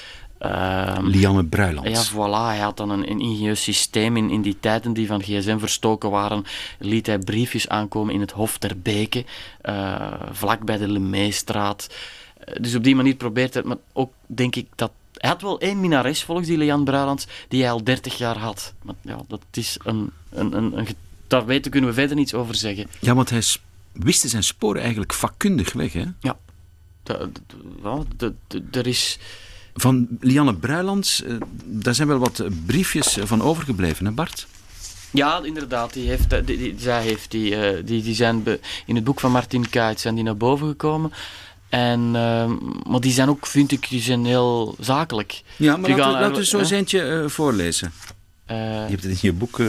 [0.49, 1.87] Ehm, Lianne Bruiland.
[1.87, 2.47] ja, voilà.
[2.47, 4.17] Hij had dan een, een ingenieus systeem.
[4.17, 6.43] In, in die tijden die van gsm verstoken waren,
[6.79, 9.25] liet hij briefjes aankomen in het Hof ter Beke,
[9.61, 11.89] eh, vlak bij de Lemeestraat.
[12.37, 14.91] Eh, dus op die manier probeert hij het, maar ook denk ik dat...
[15.13, 18.73] Hij had wel één minares, volgens die Lejan Bruilands, die hij al 30 jaar had.
[18.81, 20.11] Maar ja, dat is een...
[20.29, 20.87] een, een, een
[21.27, 22.87] daar weten kunnen we verder niets over zeggen.
[22.99, 23.43] Ja, want hij
[23.91, 25.93] wist zijn sporen eigenlijk vakkundig weg.
[25.93, 26.05] Hè?
[26.19, 26.37] Ja.
[28.71, 29.19] Er is...
[29.75, 31.33] Van Lianne Bruilands, eh,
[31.65, 34.47] daar zijn wel wat eh, briefjes van overgebleven, hè Bart?
[35.11, 35.93] Ja, inderdaad.
[35.93, 39.19] Die heeft, die, die- zij heeft die, eh, die, die zijn be- in het boek
[39.19, 41.11] van Martin Kuit zijn die naar boven gekomen.
[41.69, 42.51] En, ehm,
[42.89, 45.41] maar die zijn ook, vind ik, die zijn heel zakelijk.
[45.57, 47.91] Ja, maar laten we, gaan laten we zo eens eentje eh, voorlezen.
[48.45, 49.59] Eh, Je hebt het in je boek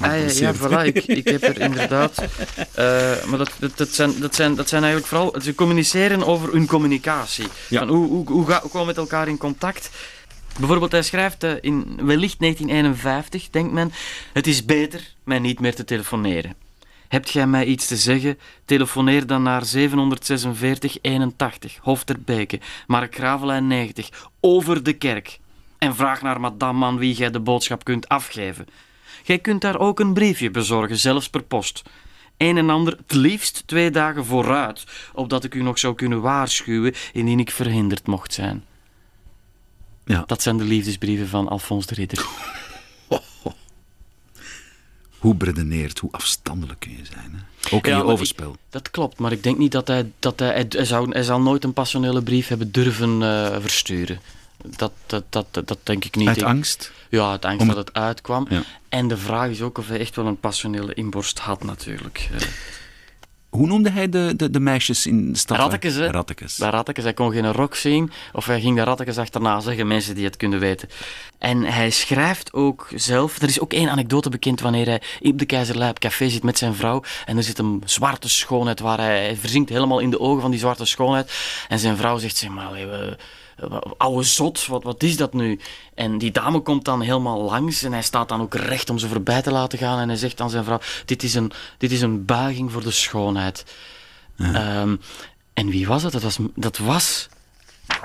[0.00, 2.18] ah, ja, voilà, ik, ik heb er inderdaad.
[2.74, 5.40] eh, maar dat, dat, dat, zijn, dat, zijn, dat zijn eigenlijk vooral.
[5.42, 7.46] Ze communiceren over hun communicatie.
[7.68, 7.78] Ja.
[7.78, 9.90] Van hoe, hoe, hoe, ga, hoe komen we met elkaar in contact?
[10.58, 13.92] Bijvoorbeeld, hij schrijft in wellicht 1951, denkt men:
[14.32, 16.54] Het is beter mij niet meer te telefoneren.
[17.08, 18.38] Hebt gij mij iets te zeggen?
[18.64, 24.08] Telefoneer dan naar 746 81, Hof ter Beke, Mark Gravelijn 90,
[24.40, 25.38] over de kerk.
[25.80, 28.66] En vraag naar madame aan wie gij de boodschap kunt afgeven.
[29.22, 31.82] Gij kunt daar ook een briefje bezorgen, zelfs per post.
[32.36, 36.94] Een en ander het liefst twee dagen vooruit, opdat ik u nog zou kunnen waarschuwen
[37.12, 38.64] indien ik verhinderd mocht zijn.
[40.04, 40.22] Ja.
[40.26, 42.26] Dat zijn de liefdesbrieven van Alfons de Ridder.
[45.18, 47.34] Hoe beredeneerd, hoe afstandelijk kun je zijn.
[47.34, 47.76] Hè?
[47.76, 48.56] Ook in Ja, je overspel.
[48.70, 50.10] Dat klopt, maar ik denk niet dat hij...
[50.18, 54.20] Dat hij, hij, hij zou, hij zal nooit een passionele brief hebben durven eh, versturen.
[54.64, 56.28] Dat, dat, dat, dat, denk ik niet.
[56.28, 56.92] Uit angst?
[57.08, 58.46] Ja, uit angst Om- dat het uitkwam.
[58.50, 58.62] Ja.
[58.88, 62.28] En de vraag is ook of hij echt wel een passionele inborst had, natuurlijk.
[62.34, 62.40] Eh,
[63.48, 65.56] Hoe noemde hij de, de, de meisjes in de stad?
[65.56, 66.06] Rattekes, hè?
[66.10, 66.58] Rattekes.
[66.58, 67.04] Rattekes.
[67.04, 70.36] Hij kon geen rock zien, of hij ging de Rattekes achterna zeggen, mensen die het
[70.36, 70.88] kunnen weten.
[71.38, 73.42] En hij schrijft ook zelf...
[73.42, 76.58] Er is ook één anekdote bekend wanneer hij op de Keizerlei op café zit met
[76.58, 77.02] zijn vrouw.
[77.26, 80.50] En er zit een zwarte schoonheid waar hij, hij verzinkt helemaal in de ogen van
[80.50, 81.32] die zwarte schoonheid.
[81.68, 83.16] En zijn vrouw zegt, zeg maar, we-
[83.96, 85.60] oude zot, wat, wat is dat nu?
[85.94, 89.08] En die dame komt dan helemaal langs en hij staat dan ook recht om ze
[89.08, 89.98] voorbij te laten gaan.
[89.98, 92.90] En hij zegt aan zijn vrouw, dit is een, dit is een buiging voor de
[92.90, 93.64] schoonheid.
[94.38, 94.96] Ehm,
[95.54, 96.12] en wie was dat?
[96.12, 97.28] Dat was, dat was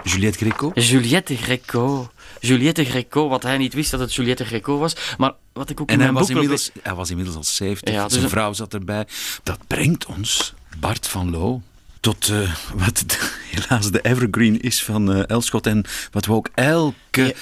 [0.03, 0.71] Juliette Greco.
[0.73, 2.09] Juliette Greco.
[2.39, 4.95] Juliette Greco, wat hij niet wist dat het Juliette Greco was.
[5.17, 7.35] Maar wat ik ook En in hij mijn was, boek probeer- inmiddels, hij was inmiddels
[7.37, 7.93] al 70.
[7.93, 9.07] Ja, dus Zijn vrouw zat erbij.
[9.43, 11.61] Dat brengt ons, Bart van Loo,
[12.05, 13.05] tot eh, wat
[13.51, 15.67] helaas de evergreen is van eh, Elschot.
[15.67, 17.35] En wat we ook elke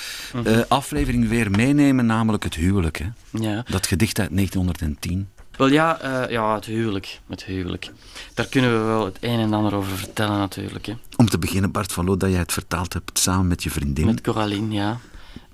[0.44, 2.98] eh, aflevering weer meenemen, namelijk het huwelijk.
[2.98, 3.06] Hè?
[3.30, 3.64] Ja.
[3.70, 5.30] Dat gedicht uit 1910.
[5.58, 6.00] Wel ja,
[6.30, 7.20] ja, het huwelijk.
[7.28, 7.92] Het huwelijk.
[8.34, 10.86] Daar kunnen we wel het een en ander over vertellen natuurlijk.
[10.86, 10.94] Hè.
[11.16, 14.06] Om te beginnen, Bart van Loo, dat jij het vertaald hebt samen met je vriendin
[14.06, 15.00] Met Coraline, ja.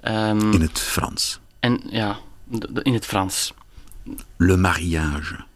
[0.02, 1.40] Ehm, in het Frans.
[1.60, 2.18] En ja,
[2.82, 3.54] in het Frans.
[4.38, 5.48] Le mariage.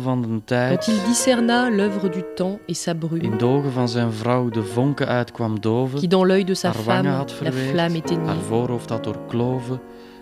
[0.00, 3.72] Van de Quand tijd il discerna l'œuvre du temps et sa brume, in de ogen
[3.72, 7.02] van zijn vrouw de vonken uit kwam qui doven, dans l'œil de sa haar wangen
[7.02, 9.80] femme had la verweerd, flamme haar éteignit, voorhoofd had doorkloven,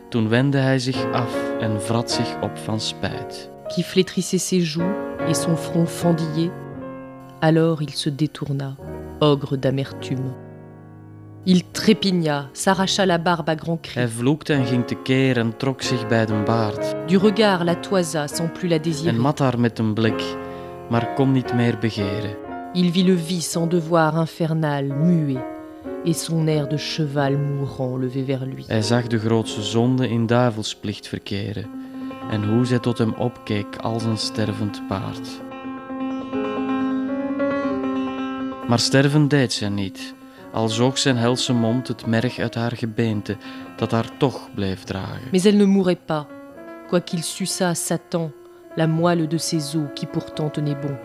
[0.08, 3.50] toen wendde hij zich af en vrat zich op van spijt.
[3.68, 4.94] qui flétrissait ses joues
[5.28, 6.50] et son front fendillé.
[7.40, 8.76] Alors il se détourna,
[9.20, 10.47] ogre d'amertume.
[11.50, 13.94] Il trépigna, s'arracha la barbe à grands cris.
[13.94, 16.94] Hij vloekte en ging tekeer en trok zich bij de baard.
[17.06, 19.14] Du regard la toisa sans plus la désirer.
[19.14, 20.22] En mat haar met een blik,
[20.88, 22.36] maar kon niet meer begeren.
[22.72, 25.38] Il vit le vice en devoir infernal, muet,
[26.04, 28.64] et son air de cheval mourant levé vers lui.
[28.66, 31.66] Hij zag de grootste zonde in duivelsplicht verkeren
[32.30, 35.40] en hoe zij tot hem opkeek als een stervend paard.
[38.68, 40.16] Maar sterven deed zij niet,
[40.52, 43.36] al zoog zijn helse mond het merg uit haar gebeente,
[43.76, 45.28] dat haar toch bleef dragen.
[45.30, 46.26] Mais elle ne mourrait pas,
[46.88, 48.30] quoiqu'il suçât Satan
[48.78, 50.96] la moelle de ses os qui pourtant tenait bon.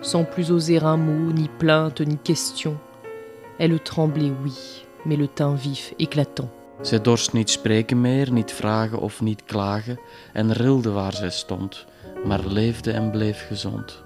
[0.00, 2.78] Sans plus oser un mot, ni plainte, ni question.
[3.58, 6.48] Elle tremblait, oui, mais le teint vif, éclatant.
[6.80, 9.98] Zij dorst niet spreken meer, niet vragen of niet klagen,
[10.32, 11.86] en rilde waar zij stond,
[12.24, 14.04] maar leefde en bleef gezond.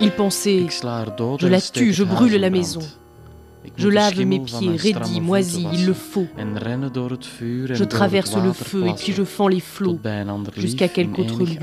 [0.00, 2.80] Il pensait Je la tue, je brûle la maison.
[3.76, 6.26] Je lave mes pieds, raidis, moisis, il le faut.
[6.36, 9.98] Je traverse le feu et puis je fends les flots
[10.56, 11.58] jusqu'à quelque autre lieu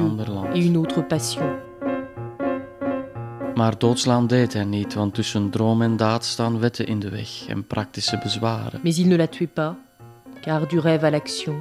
[0.56, 1.44] et une autre passion.
[3.60, 7.48] Maar doodslaan deed hij niet, want tussen droom en daad staan wetten in de weg
[7.48, 8.80] en praktische bezwaren.
[8.84, 9.76] Mais il ne la tuait pas,
[10.42, 11.56] car du rêve à l'action,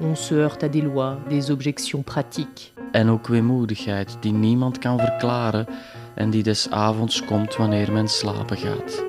[0.00, 2.75] on se heurte à des lois, des objections pratiques.
[2.92, 5.66] En ook weemoedigheid die niemand kan verklaren
[6.14, 9.04] en die des avonds komt wanneer men slapen gaat.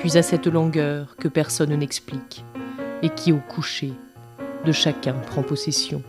[0.00, 2.44] puis à cette langueur que personne n'explique,
[3.02, 3.92] et qui au coucher
[4.64, 6.02] de chacun prend possession.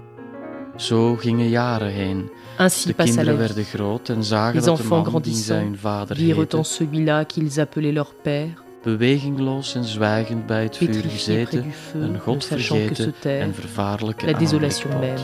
[0.78, 2.30] Zo gingen jaren heen.
[2.58, 6.18] Ainsi De kinderen werden groot en zagen Les dat de man die zij hun vader
[6.18, 12.20] heette, celui-là qu'ils appelaient leur père, bewegingloos en zwijgend bij het vuur gezeten, feu, een
[12.20, 15.22] god vergeten en vervaarlijke la désolation même,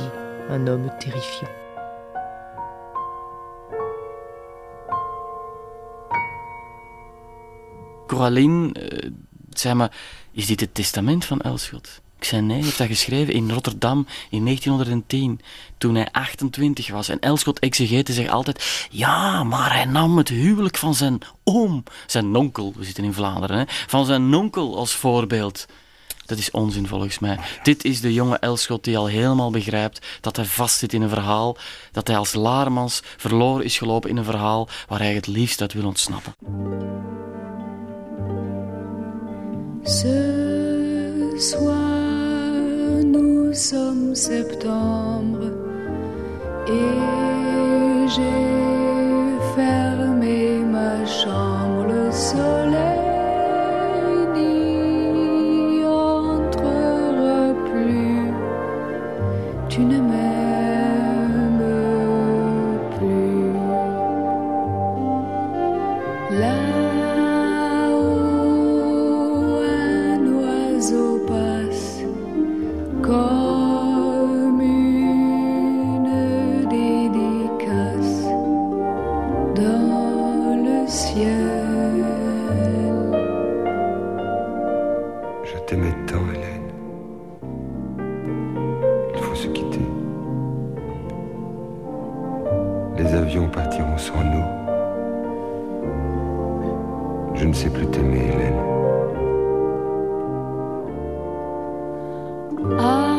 [0.49, 1.66] un homme terrifiant.
[8.17, 9.09] Coraline eh,
[9.49, 9.89] zei me,
[10.31, 12.01] is dit het testament van Elschot?
[12.17, 15.41] Ik zei nee, hij heeft dat geschreven in Rotterdam in 1910,
[15.77, 17.09] toen hij 28 was.
[17.09, 22.31] En Elschot exegete zegt altijd, ja, maar hij nam het huwelijk van zijn oom, zijn
[22.31, 25.65] nonkel, we zitten in Vlaanderen, van zijn nonkel als voorbeeld.
[26.25, 27.39] Dat is onzin volgens mij.
[27.63, 31.57] Dit is de jonge Elschot die al helemaal begrijpt dat hij vastzit in een verhaal,
[31.91, 35.73] dat hij als Laremans verloren is gelopen in een verhaal waar hij het liefst uit
[35.73, 36.33] wil ontsnappen.
[39.87, 41.71] Ce soir,
[43.05, 45.47] nous sommes septembre
[46.67, 51.85] et j'ai fermé ma chambre.
[51.87, 52.11] Le
[97.39, 98.53] je ne sais plus t'aimer, Hélène.
[102.79, 103.17] Avant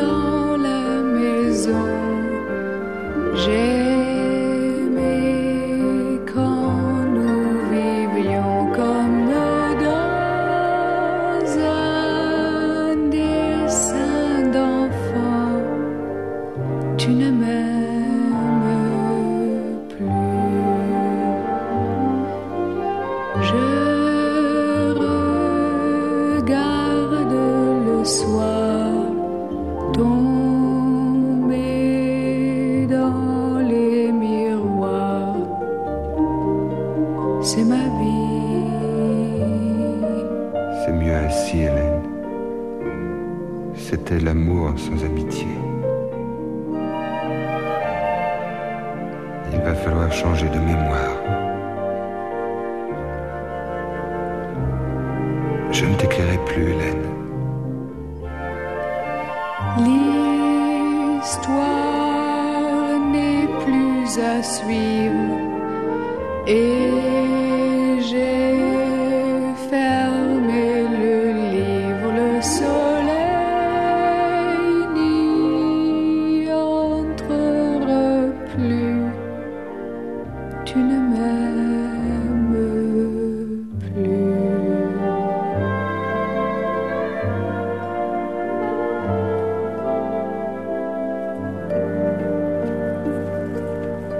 [0.00, 1.86] dans la maison,
[3.34, 3.85] j'aimais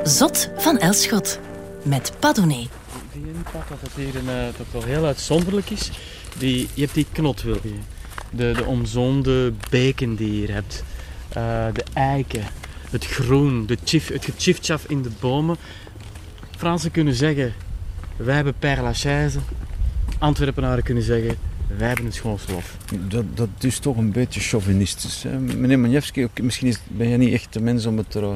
[0.07, 1.39] Zot van Elschot
[1.83, 2.55] met Padone.
[3.13, 5.91] Zie je niet Pat, dat het hier een, eh, toch wel heel uitzonderlijk is?
[6.39, 7.75] Die, je hebt die knot, wil je.
[8.31, 10.85] De, de omzoomde beken die je hier hebt.
[11.29, 12.43] Eh, de eiken.
[12.91, 13.67] Het groen.
[13.67, 15.57] De chif, het gechifchaf in de bomen.
[16.57, 17.55] Fransen kunnen zeggen,
[18.17, 19.39] wij hebben Père Lachaise.
[20.19, 21.37] Antwerpenaren kunnen zeggen,
[21.77, 22.77] wij hebben het schoonste lof.
[23.09, 25.23] Dat, dat is toch een beetje chauvinistisch.
[25.23, 25.39] Hè?
[25.39, 28.35] Meneer Manjewski, ook- misschien is, ben jij niet echt de mens om het er eh,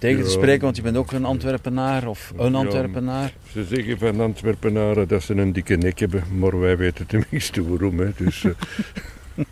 [0.00, 0.36] tegen te Ja.
[0.36, 2.58] spreken, want je bent ook een Antwerpenaar of een Ja.
[2.58, 3.32] Antwerpenaar.
[3.52, 7.98] Ze zeggen van Antwerpenaren dat ze een dikke nek hebben, maar wij weten tenminste waarom.
[7.98, 8.10] Hè.
[8.16, 8.50] Dus, eh,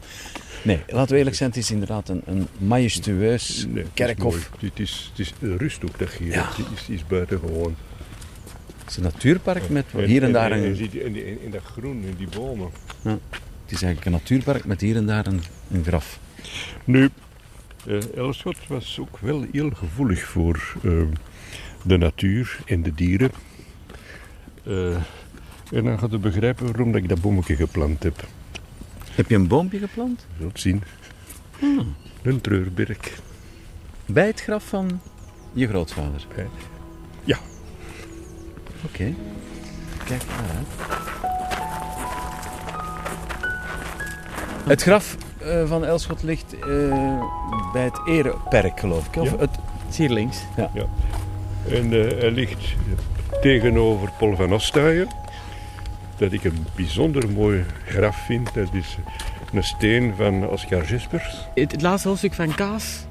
[0.63, 4.51] Nee, laten we eerlijk zijn, het is inderdaad een, een majestueus nee, het is kerkhof.
[4.61, 6.49] Het is, het is dat hier Ja.
[6.49, 7.77] Het is, is buitengewoon.
[8.79, 10.77] Het is een natuurpark met hier en daar En, een...
[10.77, 11.05] ziet je
[11.45, 12.71] in dat groen, in die bomen.
[13.03, 16.19] Het is eigenlijk een natuurpark met hier en daar een, een graf.
[16.85, 17.09] Nu,
[17.88, 21.03] eh, Elschot was ook wel heel gevoelig voor eh,
[21.83, 23.31] de natuur en de dieren.
[24.64, 24.94] Eh,
[25.72, 28.27] en dan gaat je begrijpen waarom ik dat bommetje geplant heb.
[29.11, 30.27] Heb je een boompje geplant?
[30.37, 30.83] Je zult zien.
[31.59, 31.94] Hmm.
[32.22, 33.12] Een treurberk.
[34.07, 35.01] Bij het graf van
[35.53, 36.27] je grootvader?
[36.35, 36.46] Bij-
[37.24, 37.38] ja.
[38.85, 39.14] Oké.
[40.05, 40.62] Kijk maar.
[44.66, 45.16] Het graf
[45.66, 46.68] van Elschot ligt eh,
[47.72, 49.16] bij het Ereperk, geloof ik.
[49.16, 49.37] Of Ja.
[49.38, 50.38] het, Het is hier links.
[51.68, 52.74] En eh, hij ligt
[53.40, 55.09] tegenover Paul van Ostaaien.
[56.16, 58.55] Dat ik een bijzonder mooi graf vind.
[58.55, 58.96] Dat is
[59.55, 61.46] een steen van Oscar Gispers.
[61.55, 63.07] Het, het laatste hoofdstuk van Kaas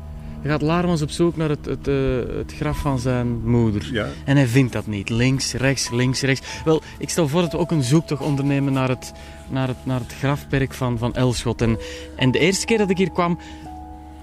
[0.48, 1.96] gaat Laarmans op zoek naar het, het, eh,
[2.38, 3.90] het graf van zijn moeder.
[3.92, 4.08] Ja.
[4.26, 5.10] En hij vindt dat niet.
[5.10, 6.48] Links, rechts, links, rechts.
[6.66, 9.14] Wel, ik stel voor dat we ook een zoektocht ondernemen naar het,
[9.50, 11.62] naar het, naar het grafperk van, van Elschot.
[11.62, 11.78] En,
[12.16, 13.40] en de eerste keer dat ik hier kwam,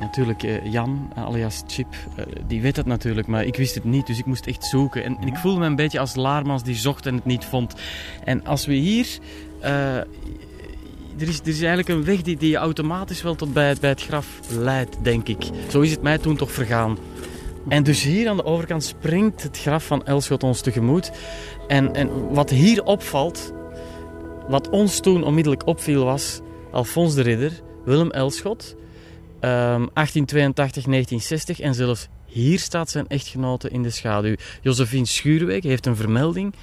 [0.01, 4.07] natuurlijk eh, Jan, alias Chip, eh, die weet dat natuurlijk, maar ik wist het niet,
[4.07, 5.05] dus ik moest echt zoeken.
[5.05, 7.75] En, en ik voelde me een beetje als Laarmans die zocht en het niet vond.
[8.25, 9.19] En als we hier...
[9.61, 10.01] eh,
[11.19, 13.81] er is, er is eigenlijk een weg die, die je automatisch wel tot bij het,
[13.81, 15.45] bij het graf leidt, denk ik.
[15.71, 16.99] Zo is het mij toen toch vergaan.
[17.69, 21.13] En dus hier aan de overkant springt het graf van Elschot ons tegemoet.
[21.69, 23.53] En, en wat hier opvalt,
[24.49, 26.41] wat ons toen onmiddellijk opviel was
[26.73, 28.77] Alfons de Ridder, Willem Elschot,
[29.41, 34.35] ehm, 1882, 1960 en zelfs hier staat zijn echtgenote in de schaduw.
[34.63, 36.55] Josephine Schuurweg heeft een vermelding,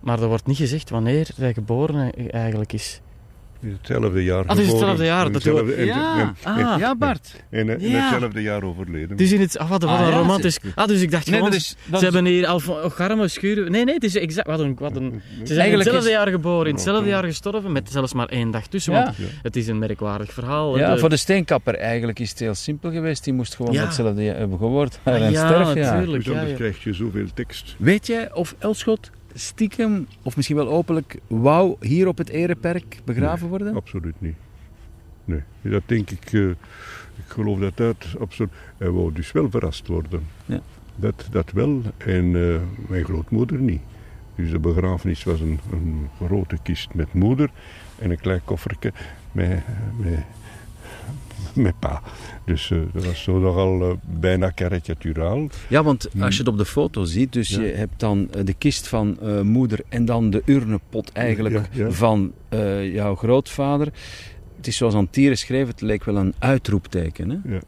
[0.00, 3.01] maar er wordt niet gezegd wanneer hij geboren eigenlijk is.
[3.62, 4.78] Hetzelfde jaar Ah, het is geboren.
[4.88, 6.78] hetzelfde jaar, En dat hetzelfde- we- en- Ja, en- ah.
[6.78, 7.42] ja, Bart.
[7.50, 8.10] En, Ja.
[8.10, 9.16] hetzelfde jaar overleden.
[9.16, 10.58] Dus in het, ah, wat, wat Ah, een ja, romantisch.
[10.74, 13.70] Ah, dus ik dacht Nee, gewoon, dat is- ze is- hebben hier Alfons Garme schuren.
[13.70, 14.46] Nee, nee, het is exact.
[14.46, 17.24] Wat een, wat een, ze zijn in Eigenlijk hetzelfde is- jaar geboren, in hetzelfde jaar
[17.24, 18.92] gestorven, met zelfs maar één dag tussen.
[18.92, 19.04] Ja.
[19.04, 20.78] Want het is een merkwaardig verhaal.
[20.78, 23.24] Ja, De- voor de steenkapper eigenlijk is het heel simpel geweest.
[23.24, 23.84] Die moest gewoon Ja.
[23.84, 24.98] hetzelfde jaar hebben gehoord.
[25.02, 26.24] Ah, en ja, natuurlijk.
[26.24, 27.74] Dus anders krijg je zoveel tekst.
[27.78, 33.48] Weet jij of Elschot stiekem, of misschien wel openlijk, wou hier op het Ereperk begraven
[33.48, 33.74] worden?
[33.74, 34.36] Absoluut niet.
[35.24, 36.32] Nee, dat denk ik.
[36.32, 36.48] eh,
[37.16, 38.50] ik geloof dat dat absoluut.
[38.76, 40.22] Hij wou dus wel verrast worden.
[40.46, 40.60] Ja.
[40.96, 41.82] Dat, dat wel.
[41.96, 43.80] En eh, mijn grootmoeder niet.
[44.34, 47.50] Dus de begrafenis was een, een grote kist met moeder
[47.98, 48.92] en een klein koffertje
[49.32, 49.62] met,
[49.96, 50.24] met,
[51.66, 52.02] met pa.
[52.44, 55.46] Dus eh, dat was zo nogal eh, bijna karikaturaal.
[55.68, 57.60] Ja, want als je het op de foto ziet, dus Ja.
[57.62, 61.84] je hebt dan eh, de kist van eh, moeder en dan de urnepot eigenlijk Ja,
[61.84, 61.90] ja.
[61.90, 63.88] van eh, jouw grootvader.
[64.56, 67.30] Het is zoals aan Tieren schreef, het leek wel een uitroepteken.
[67.30, 67.58] Hè?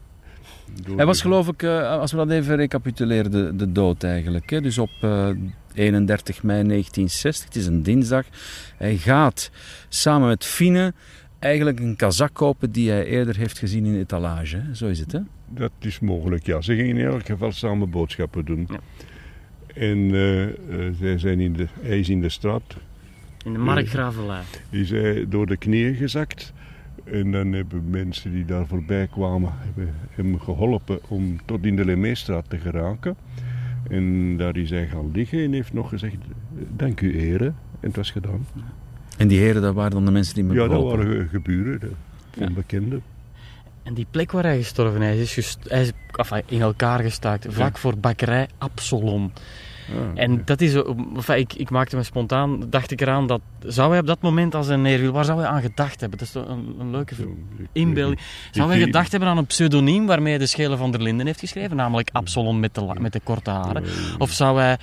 [0.84, 4.50] Door Hij was geloof ik, eh, als we dat even recapituleren, de, de dood eigenlijk.
[4.50, 4.60] Hè?
[4.60, 5.28] Dus op eh,
[5.74, 8.24] 31 mei 1960, het is een dinsdag.
[8.76, 9.50] Hij gaat
[9.88, 10.92] samen met Fine
[11.44, 14.56] eigenlijk een kazak kopen die hij eerder heeft gezien in de etalage.
[14.56, 14.74] Hè?
[14.74, 15.20] Zo is het, hè?
[15.48, 16.60] Dat is mogelijk, ja.
[16.60, 18.68] Ze gingen in elk geval samen boodschappen doen.
[18.70, 18.78] Ja.
[19.74, 22.76] En eh, eh, zij zijn in de, hij is in de straat
[23.44, 24.42] In de Markgravelij.
[24.70, 26.52] is hij door de knieën gezakt.
[27.04, 31.84] En dan hebben mensen die daar voorbij kwamen hebben hem geholpen om tot in de
[31.84, 33.16] Lemeestraat te geraken.
[33.90, 36.16] En daar is hij gaan liggen en heeft nog gezegd,
[36.76, 37.56] dank u heren.
[37.80, 38.46] En het was gedaan.
[39.16, 41.80] En die heren, dat waren dan de mensen die me Ja, dat waren ge- geburen,
[42.38, 43.02] onbekenden.
[43.82, 47.46] En die plek waar hij gestorven is, is, gest- hij is enfin, in elkaar gestaakt.
[47.48, 49.32] Vlak voor bakkerij Absalon.
[49.88, 50.82] Ah, En dat is, eh,
[51.16, 54.54] enfin, ik, ik maakte me spontaan, dacht ik eraan dat, zou hij op dat moment
[54.54, 56.18] als een neerwiel, waar zou hij aan gedacht hebben?
[56.18, 57.14] Dat is toch een, een leuke
[57.72, 58.20] inbeelding.
[58.50, 61.40] Zou hij gedacht hebben aan een pseudoniem waarmee hij de Schelen van der Linden heeft
[61.40, 63.84] geschreven, namelijk Absalon met de, met de korte haren?
[64.18, 64.78] Of zou hij,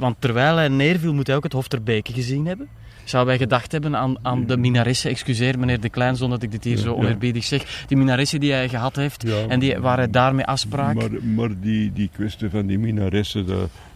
[0.00, 2.68] want terwijl hij neerviel, moet hij ook het Hof ter Beke gezien hebben?
[3.06, 6.52] Zou hij gedacht hebben aan, aan de minaressen, excuseer meneer De Klein, zonder dat ik
[6.52, 6.96] dit hier zo Ja.
[6.96, 9.46] oneerbiedig zeg, die minaressen die hij gehad heeft Ja.
[9.48, 10.94] en die, waar hij daarmee afspraak...
[10.94, 13.46] Maar, maar die, die kwestie van die minaressen,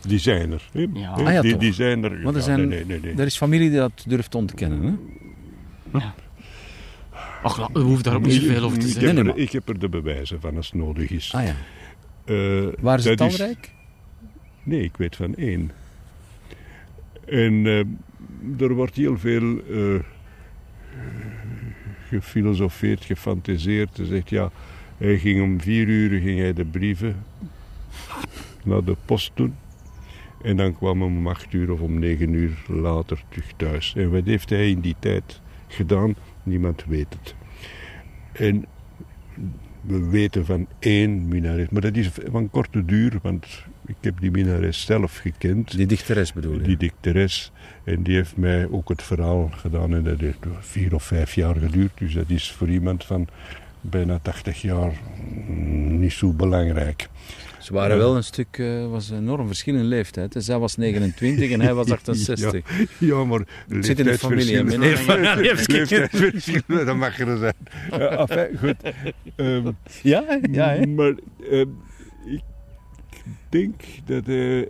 [0.07, 0.63] die zijn er.
[0.73, 0.87] Hè?
[0.95, 1.09] Ja.
[1.11, 2.11] Ah ja, die, zijn er.
[2.11, 3.21] Maar er Ja, zijn- nee, nee, nee, nee.
[3.21, 4.99] Er is familie die dat durft te ontkennen.
[5.93, 5.99] Hè?
[7.43, 9.07] Ach, la- we hoeven daar ook niet zoveel over te ik, zeggen.
[9.17, 11.33] heb Nee, nee, er, ik heb er de bewijzen van als het nodig is.
[11.35, 11.55] Ah ja.
[12.25, 13.71] Eh, Waren ze dat is- talrijk?
[14.63, 15.71] Nee, ik weet van één.
[17.27, 17.85] En eh,
[18.59, 20.01] er wordt heel veel eh,
[22.09, 23.97] gefilosofeerd, gefantaseerd.
[23.97, 24.51] Hij zegt ja,
[24.97, 27.17] hij ging om vier uur ging hij de brieven
[28.65, 29.55] naar de post doen.
[30.43, 33.95] En dan kwam hij om acht uur of om negen uur later terug thuis.
[33.97, 36.15] En wat heeft hij in die tijd gedaan?
[36.43, 37.35] Niemand weet het.
[38.33, 38.65] En
[39.81, 43.47] we weten van één minares, maar dat is van korte duur, want
[43.91, 46.61] ik heb die minares zelf gekend, Die dichteres bedoel je?
[46.63, 47.53] die dichteres.
[47.85, 51.57] En die heeft mij ook het verhaal gedaan en dat heeft vier of vijf jaar
[51.57, 51.91] geduurd.
[51.99, 53.29] Dus dat is voor iemand van
[53.81, 54.93] bijna 80 jaar
[55.89, 57.09] niet zo belangrijk.
[57.59, 60.35] Ze waren wel een stuk, eh was een enorm verschil in leeftijd.
[60.39, 62.63] Zij was 29 en hij was 68.
[62.99, 65.73] Ja, maar Het zit in de familie, hè, meneer Van Arjewski.
[65.73, 67.55] Leeftijdsverschillen, dat mag er zijn.
[67.91, 68.77] Ja, enfin, goed.
[69.37, 69.71] Ehm,
[70.03, 70.87] Ja, ja hè?
[70.87, 71.15] Maar
[71.51, 71.69] ehm, ik
[73.51, 74.69] denk dat hij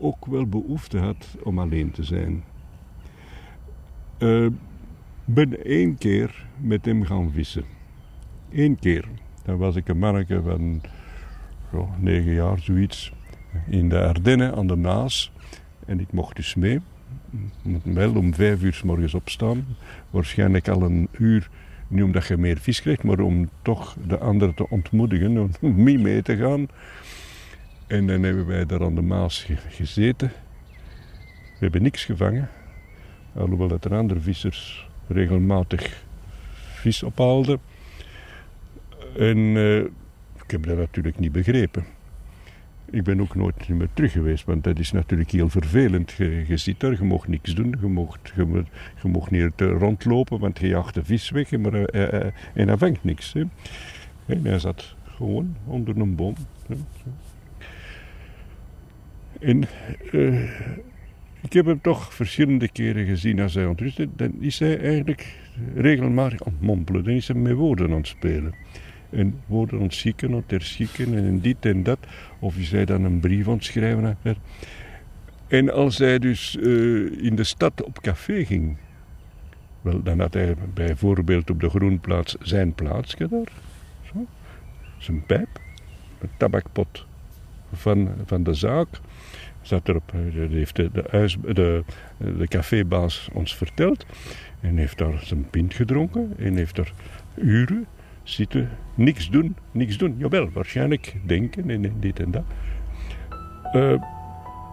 [0.00, 2.44] ook wel behoefte had om alleen te zijn.
[4.18, 4.54] Ik
[5.24, 7.64] ben één keer met hem gaan vissen.
[8.52, 9.08] Eén keer.
[9.44, 10.80] Dan was ik een manneke van
[11.70, 13.12] zo, negen jaar, zoiets.
[13.68, 15.32] In de Ardennen aan de Maas.
[15.86, 16.80] En ik mocht dus mee.
[17.62, 19.64] Moet wel om vijf uur s morgens opstaan.
[20.10, 21.50] Waarschijnlijk al een uur
[21.88, 25.50] niet omdat je meer vis krijgt, maar om toch de anderen te ontmoedigen, om
[25.84, 26.68] mee mee te gaan.
[27.92, 30.32] En dan hebben wij daar aan de Maas ge- gezeten.
[31.28, 32.48] We hebben niks gevangen.
[33.34, 36.04] Alhoewel dat er andere vissers regelmatig
[36.54, 37.60] vis ophaalden.
[39.18, 39.78] En eh,
[40.44, 41.84] ik heb dat natuurlijk niet begrepen.
[42.90, 46.12] Ik ben ook nooit meer terug geweest, want dat is natuurlijk heel vervelend.
[46.12, 48.70] Je, je zit daar, je mag niks doen, je mag, je,
[49.30, 53.32] niet rondlopen, want je jaagt de vis weg maar, eh, eh, en hij vangt niks.
[53.32, 53.42] Hè.
[54.26, 56.34] En hij zat gewoon onder een boom.
[59.42, 59.64] En
[60.12, 60.42] eh,
[61.40, 64.08] ik heb hem toch verschillende keren gezien als hij ontrustte.
[64.16, 65.38] Dan is hij eigenlijk
[65.74, 67.04] regelmatig aan het mompelen.
[67.04, 68.54] Dan is hij met woorden aan het spelen.
[69.10, 71.98] En woorden aan het zieken, aan het herschikken en dit en dat.
[72.38, 74.16] Of is hij dan een brief aan het schrijven.
[75.48, 78.76] En als hij dus eh, in de stad op café ging,
[79.80, 83.52] wel, dan had hij bijvoorbeeld op de Groenplaats zijn plaatsje daar.
[84.02, 84.26] Zo.
[84.98, 85.60] Zijn pijp,
[86.18, 87.06] een tabakpot
[87.72, 88.88] van, van de zaak.
[89.72, 91.84] Zat erop, eh, dat heeft de, de, huis, de,
[92.16, 94.06] de cafébaas ons verteld.
[94.60, 96.92] En heeft daar zijn pint gedronken en heeft daar
[97.34, 97.86] uren
[98.22, 100.14] zitten, niks doen, niks doen.
[100.18, 102.44] Jawel, waarschijnlijk denken en, dit en dat.
[103.72, 104.02] Eh,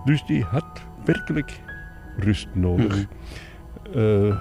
[0.06, 1.60] dus die had werkelijk
[2.18, 3.06] rust nodig.
[3.96, 4.38] Eh,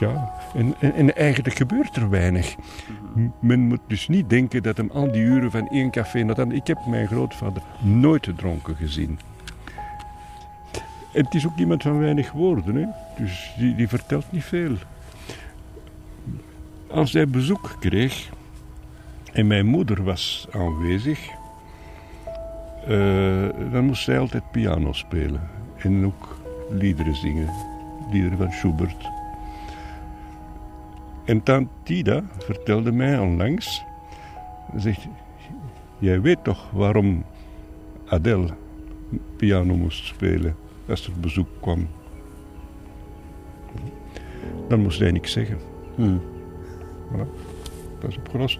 [0.00, 2.54] ja, En, en, en eigenlijk gebeurt er weinig.
[3.38, 6.52] Men moet dus niet denken dat hem al die uren van één café naar.
[6.52, 9.18] Ik heb mijn grootvader nooit dronken gezien.
[11.12, 12.86] En het is ook iemand van weinig woorden, hè?
[13.22, 14.76] dus die, die vertelt niet veel.
[16.90, 18.28] Als hij bezoek kreeg
[19.32, 21.30] en mijn moeder was aanwezig,
[22.86, 26.38] eh, dan moest zij altijd piano spelen en ook
[26.70, 27.50] liederen zingen,
[28.10, 29.19] liederen van Schubert.
[31.30, 33.84] En tante Tida vertelde mij onlangs,
[34.76, 35.08] zegt,
[35.98, 37.24] jij weet toch waarom
[38.06, 38.48] Adele
[39.36, 40.56] piano moest spelen
[40.88, 41.88] als er bezoek kwam.
[44.68, 45.58] Dan moest hij niks zeggen.
[45.94, 46.20] Hmm.
[47.08, 47.26] Voilà.
[48.00, 48.58] Dat is opgelost.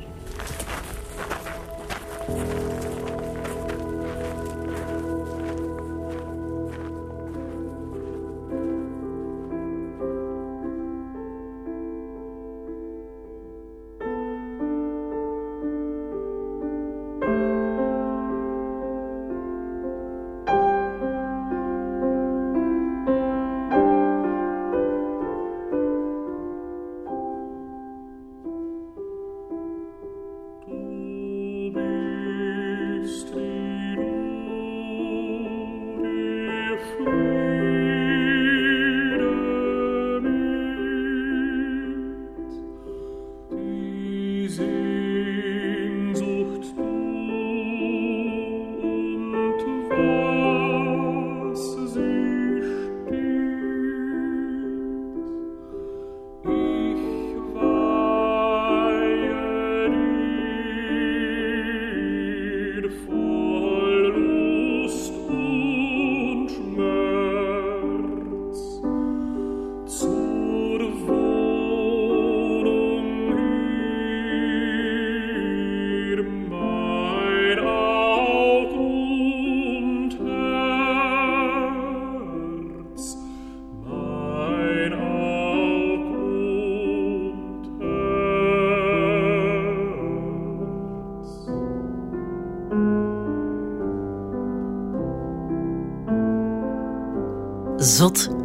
[62.80, 63.29] beautiful.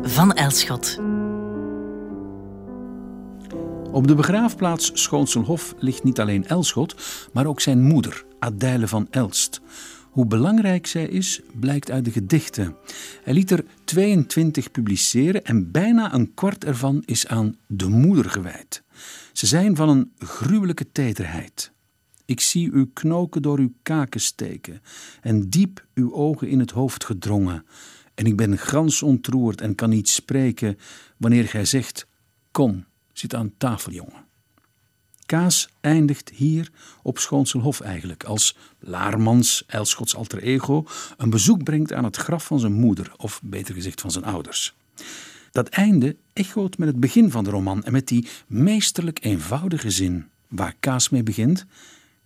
[0.01, 0.99] Van Elschot.
[3.91, 6.95] Op de begraafplaats Schoonselhof ligt niet alleen Elschot,
[7.33, 9.61] maar ook zijn moeder, Adèle van Elst.
[10.11, 12.75] Hoe belangrijk zij is, blijkt uit de gedichten.
[13.23, 18.83] Hij liet er 22 publiceren en bijna een kwart ervan is aan de moeder gewijd.
[19.33, 21.71] Ze zijn van een gruwelijke tederheid.
[22.25, 24.81] Ik zie uw knoken door uw kaken steken
[25.21, 27.65] en diep uw ogen in het hoofd gedrongen.
[28.15, 30.77] En ik ben gans ontroerd en kan niet spreken
[31.17, 32.07] wanneer gij zegt:
[32.51, 34.23] Kom, zit aan tafel, jongen.
[35.25, 36.71] Kaas eindigt hier
[37.03, 40.85] op Schoonselhof eigenlijk, als Laarmans, Elschots alter ego,
[41.17, 44.75] een bezoek brengt aan het graf van zijn moeder, of beter gezegd van zijn ouders.
[45.51, 50.29] Dat einde echoot met het begin van de roman en met die meesterlijk eenvoudige zin
[50.47, 51.65] waar Kaas mee begint: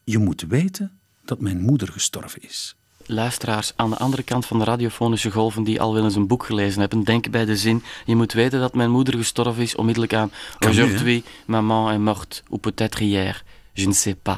[0.04, 2.76] Je moet weten dat mijn moeder gestorven is.
[3.10, 6.46] Luisteraars aan de andere kant van de radiofonische golven die al wel eens een boek
[6.46, 10.14] gelezen hebben, denken bij de zin: Je moet weten dat mijn moeder gestorven is, onmiddellijk
[10.14, 10.32] aan.
[10.68, 13.44] Aujourd'hui, maman est morte, ou peut-être hier,
[13.74, 14.38] je ne sais pas.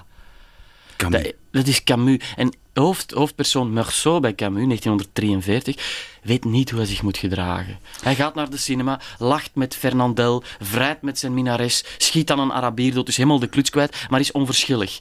[0.95, 1.23] Camus.
[1.23, 2.19] Dat, dat is Camus.
[2.35, 7.79] En hoofd, hoofdpersoon Meursault bij Camus, 1943, weet niet hoe hij zich moet gedragen.
[8.01, 12.53] Hij gaat naar de cinema, lacht met Fernandel, vrijt met zijn minares, schiet dan een
[12.53, 14.99] Arabier dood, dus helemaal de kluts kwijt, maar is onverschillig.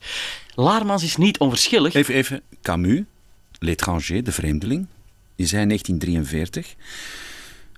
[0.54, 1.94] Laarmans is niet onverschillig.
[1.94, 2.42] Even, even.
[2.62, 3.02] Camus,
[3.60, 4.86] L'étranger, de vreemdeling.
[5.34, 6.74] Je zei 1943.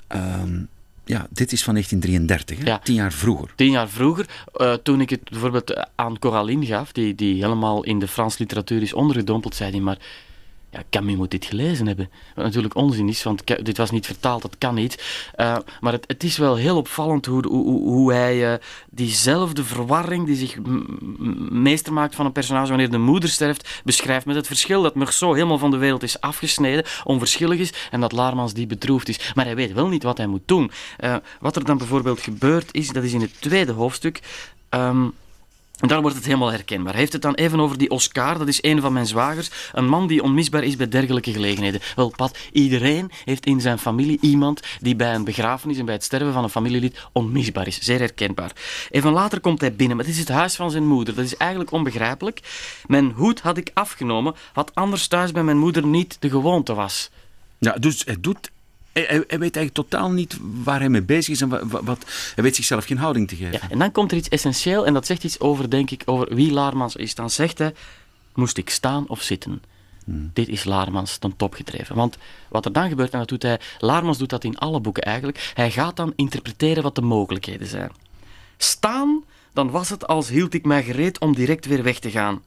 [0.06, 0.62] Ehm,
[1.04, 2.64] ja, dit is van 1933, hè?
[2.64, 2.78] Ja.
[2.78, 3.52] tien jaar vroeger.
[3.56, 7.98] Tien jaar vroeger, eh, toen ik het bijvoorbeeld aan Coraline gaf, die, die helemaal in
[7.98, 9.98] de Frans literatuur is ondergedompeld, zei hij maar...
[10.72, 12.10] Ja, Camus moet dit gelezen hebben.
[12.34, 15.02] Wat natuurlijk onzin is, want dit was niet vertaald, dat kan niet.
[15.34, 18.58] Eh, maar het, het is wel heel opvallend hoe, hoe, hoe- hij eh,
[18.90, 20.56] diezelfde verwarring die zich
[21.50, 25.34] meester maakt van een personage wanneer de moeder sterft, beschrijft met het verschil dat Meursault
[25.34, 29.32] helemaal van de wereld is afgesneden, onverschillig is, en dat Laarmans die bedroefd is.
[29.34, 30.70] Maar hij weet wel niet wat hij moet doen.
[30.96, 34.20] Eh, wat er dan bijvoorbeeld gebeurd is, dat is in het tweede hoofdstuk...
[34.68, 35.06] Ehm,
[35.82, 36.92] en dan wordt het helemaal herkenbaar.
[36.92, 39.50] Hij heeft het dan even over die Oscar, dat is een van mijn zwagers.
[39.72, 41.80] Een man die onmisbaar is bij dergelijke gelegenheden.
[41.96, 46.04] Wel, Pat, iedereen heeft in zijn familie iemand die bij een begrafenis en bij het
[46.04, 47.80] sterven van een familielid onmisbaar is.
[47.80, 48.52] Zeer herkenbaar.
[48.90, 51.14] Even later komt hij binnen, maar het is het huis van zijn moeder.
[51.14, 52.40] Dat is eigenlijk onbegrijpelijk.
[52.86, 57.10] Mijn hoed had ik afgenomen, wat anders thuis bij mijn moeder niet de gewoonte was.
[57.58, 58.50] Ja, dus hij doet
[58.92, 62.04] Hij, hij, hij weet eigenlijk totaal niet waar hij mee bezig is en wat, wat,
[62.34, 63.52] hij weet zichzelf geen houding te geven.
[63.52, 66.34] Ja, en dan komt er iets essentieel en dat zegt iets over, denk ik, over
[66.34, 67.14] wie Laarmans is.
[67.14, 67.74] Dan zegt hij,
[68.34, 69.62] moest ik staan of zitten?
[70.04, 71.96] Dit is Laarmans ten top gedreven.
[71.96, 72.18] Want
[72.48, 75.50] wat er dan gebeurt, en dat doet hij, Laarmans doet dat in alle boeken eigenlijk,
[75.54, 77.90] hij gaat dan interpreteren wat de mogelijkheden zijn.
[78.56, 82.42] Staan, dan was het als hield ik mij gereed om direct weer weg te gaan.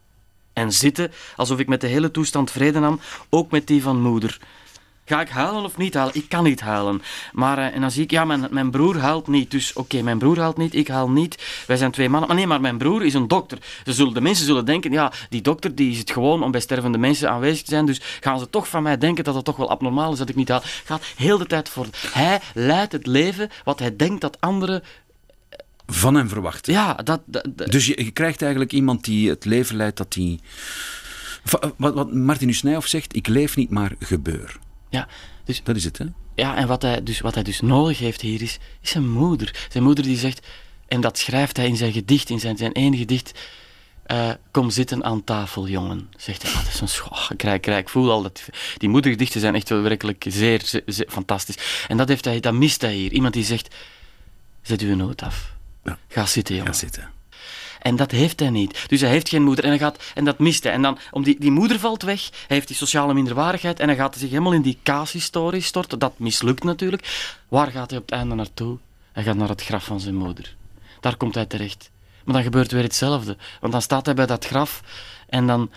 [0.53, 4.39] En zitten, alsof ik met de hele toestand vrede nam, ook met die van moeder.
[5.07, 6.15] Ga ik huilen of niet huilen?
[6.15, 7.01] Ik kan niet huilen.
[7.33, 9.51] Maar, eh, en dan zie ik, ja, mijn, mijn broer huilt niet.
[9.51, 11.63] Dus oké, mijn broer huilt niet, ik huil niet.
[11.67, 12.27] Wij zijn twee mannen.
[12.29, 13.57] Maar nee, maar mijn broer is een dokter.
[13.85, 16.61] Ze zullen, de mensen zullen denken, ja, die dokter die is het gewoon om bij
[16.61, 17.85] stervende mensen aanwezig te zijn.
[17.85, 20.35] Dus gaan ze toch van mij denken dat het toch wel abnormaal is dat ik
[20.35, 20.61] niet huil.
[20.85, 21.85] Gaat heel de tijd voor.
[22.11, 24.83] Hij leidt het leven wat hij denkt dat anderen...
[25.87, 26.73] Van hem verwachten.
[26.73, 27.21] Ja, dat...
[27.25, 30.39] dat, dat- Dus je, je krijgt eigenlijk iemand die het leven leidt dat hij...
[31.43, 34.57] Va- Wat, wat Martinus Nijhoff zegt, ik leef niet, maar gebeur.
[34.95, 35.07] Ja,
[35.45, 36.05] dus Dat is het, hè?
[36.35, 39.67] Ja, en wat hij, dus, wat hij dus nodig heeft hier is, is zijn moeder.
[39.71, 40.47] Zijn moeder die zegt,
[40.87, 43.39] en dat schrijft hij in zijn gedicht, in zijn, zijn ene gedicht.
[44.05, 46.09] eh, kom zitten aan tafel, jongen.
[46.17, 46.51] Zegt hij.
[46.51, 48.41] Ah, dat is een scho- ik, krijg, ik, ik voel al dat.
[48.77, 51.85] Die moedergedichten zijn echt wel werkelijk zeer, zeer, zeer fantastisch.
[51.87, 53.11] En dat, heeft hij, dat mist hij hier.
[53.11, 53.75] Iemand die zegt:
[54.61, 55.53] Zet uw nood af.
[55.83, 55.97] Ja.
[56.07, 56.73] Ga zitten, jongen.
[56.73, 57.11] Ga zitten.
[57.85, 58.83] En dat heeft hij niet.
[58.87, 60.73] Dus hij heeft geen moeder en, hij gaat, en dat mist hij.
[60.73, 63.95] En dan, om die, die moeder valt weg, hij heeft die sociale minderwaardigheid en hij
[63.95, 65.99] gaat zich helemaal in die kaashistorie storten.
[65.99, 67.37] Dat mislukt natuurlijk.
[67.47, 68.77] Waar gaat hij op het einde naartoe?
[69.11, 70.55] Hij gaat naar het graf van zijn moeder.
[70.99, 71.89] Daar komt hij terecht.
[72.23, 73.37] Maar dan gebeurt weer hetzelfde.
[73.59, 74.81] Want dan staat hij bij dat graf
[75.27, 75.71] en dan,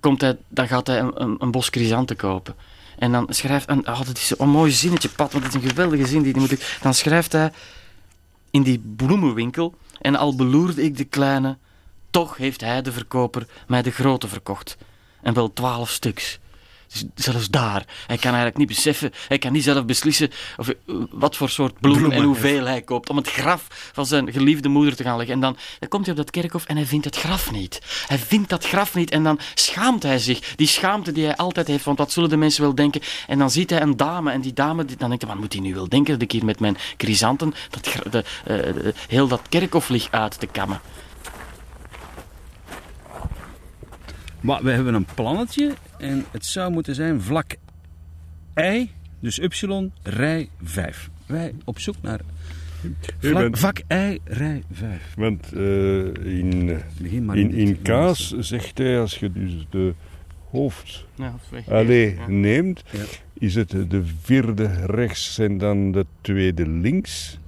[0.00, 2.54] komt hij, dan gaat hij een, een, een bos chrysanten kopen.
[2.98, 3.66] En dan schrijft...
[3.66, 6.22] En, oh, dat is zo'n mooi zinnetje, Pat, want het is een geweldige zin.
[6.22, 7.52] Die moet ik, dan schrijft hij
[8.50, 11.58] in die bloemenwinkel en al beloerde ik de kleine,
[12.10, 14.76] toch heeft hij, de verkoper, mij de grote verkocht.
[15.22, 16.38] En wel twaalf stuks.
[16.92, 17.84] Dus zelfs daar.
[18.06, 20.74] Hij kan eigenlijk niet beseffen, hij kan niet zelf beslissen of, eh,
[21.10, 24.68] wat voor soort bloemen, Bloemen, en hoeveel hij koopt om het graf van zijn geliefde
[24.68, 25.34] moeder te gaan leggen.
[25.34, 27.80] En dan, dan komt hij op dat kerkhof en hij vindt het graf niet.
[28.06, 30.54] Hij vindt dat graf niet en dan schaamt hij zich.
[30.56, 33.00] Die schaamte die hij altijd heeft, want wat zullen de mensen wel denken?
[33.26, 35.52] En dan ziet hij een dame en die dame, die- dan denkt hij, wat moet
[35.52, 39.28] hij nu wel denken dat ik hier met mijn chrysanten dat, de, eh, de- heel
[39.28, 40.80] dat kerkhof lig uit te kammen.
[44.40, 47.56] Maar we hebben een plannetje en het zou moeten zijn vlak
[48.60, 51.10] I, dus Y, rij 5.
[51.26, 52.20] Wij op zoek naar
[53.18, 55.14] vlak, bent- vak I, rij 5.
[55.16, 55.60] Want eh,
[56.06, 56.80] in,
[57.32, 59.94] in, in kaas zegt hij, als je dus de
[60.50, 61.34] hoofd Ja,
[61.68, 62.98] allee neemt, Ja.
[63.38, 67.38] is het de vierde rechts en dan de tweede links.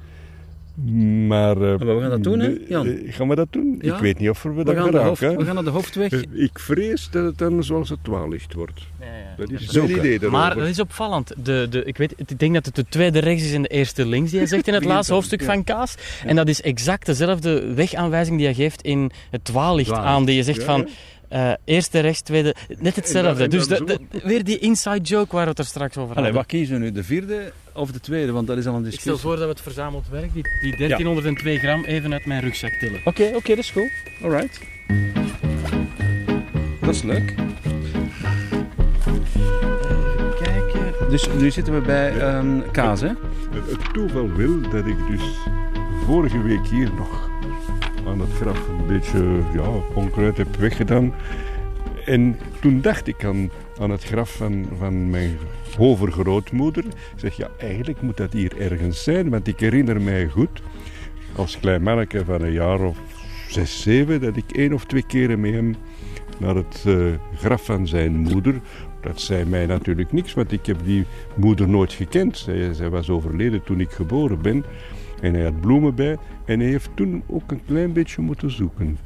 [1.27, 2.87] Maar, eh, Maar we gaan dat doen, hè, Jan?
[2.87, 3.79] eh, gaan we dat doen?
[3.81, 3.95] Ja.
[3.95, 5.39] Ik weet niet of we We dat gaan, hoofd, geraken.
[5.39, 6.13] we gaan naar de hoofdweg.
[6.13, 8.81] Eh, Ik vrees dat het dan zoals het dwaallicht wordt.
[9.37, 10.31] Dat is mijn idee daarover.
[10.31, 11.33] Maar dat is opvallend.
[11.45, 14.07] De, de, ik, weet, ik denk dat het de tweede rechts is en de eerste
[14.07, 15.47] links die hij zegt in het laatste dan, hoofdstuk ja.
[15.47, 15.95] van Kaas.
[16.25, 19.93] En dat is exact dezelfde wegaanwijzing die hij geeft in het Dwaallicht.
[19.93, 20.25] aan.
[20.25, 20.89] Die je zegt Ja, van
[21.33, 22.55] eh, eerste rechts, tweede...
[22.79, 23.49] Net hetzelfde.
[23.49, 26.35] dus de, de- weer die inside joke waar we het er straks over Allee, hadden.
[26.35, 26.93] wat kiezen we nu?
[26.93, 28.33] De vierde of de tweede?
[28.33, 29.23] Want dat is al een Ik stel discussie.
[29.29, 33.01] voor dat we het verzameld werk, die, die 1302 gram, even uit mijn rugzak tillen.
[33.05, 33.91] Oké, oké, dat is goed.
[34.23, 34.61] Alright.
[36.81, 37.35] Dat is leuk.
[40.43, 41.11] Kijken.
[41.11, 43.07] Dus nu zitten we bij ehm, kaas, hè?
[43.09, 45.23] Het, het toeval wil dat ik dus
[46.07, 47.31] vorige week hier nog
[48.07, 51.15] aan het graf een beetje ja, onkruid heb weggedaan.
[52.05, 53.51] En toen dacht ik aan,
[53.81, 55.39] aan het graf van, van mijn
[55.79, 56.85] overgrootmoeder.
[56.85, 59.31] Ik zeg, ja, eigenlijk moet dat hier ergens zijn.
[59.31, 60.63] Want ik herinner mij goed,
[61.37, 62.99] als klein manneke van een jaar of
[63.49, 64.21] zes, zeven...
[64.21, 65.75] dat ik één of twee keren met hem
[66.39, 68.61] naar het eh, graf van zijn moeder...
[69.03, 72.39] Dat zei mij natuurlijk niks, want ik heb die moeder nooit gekend.
[72.39, 74.65] Zij, zij was overleden toen ik geboren ben.
[75.23, 76.17] En hij had bloemen bij.
[76.45, 78.99] En hij heeft toen ook een klein beetje moeten zoeken.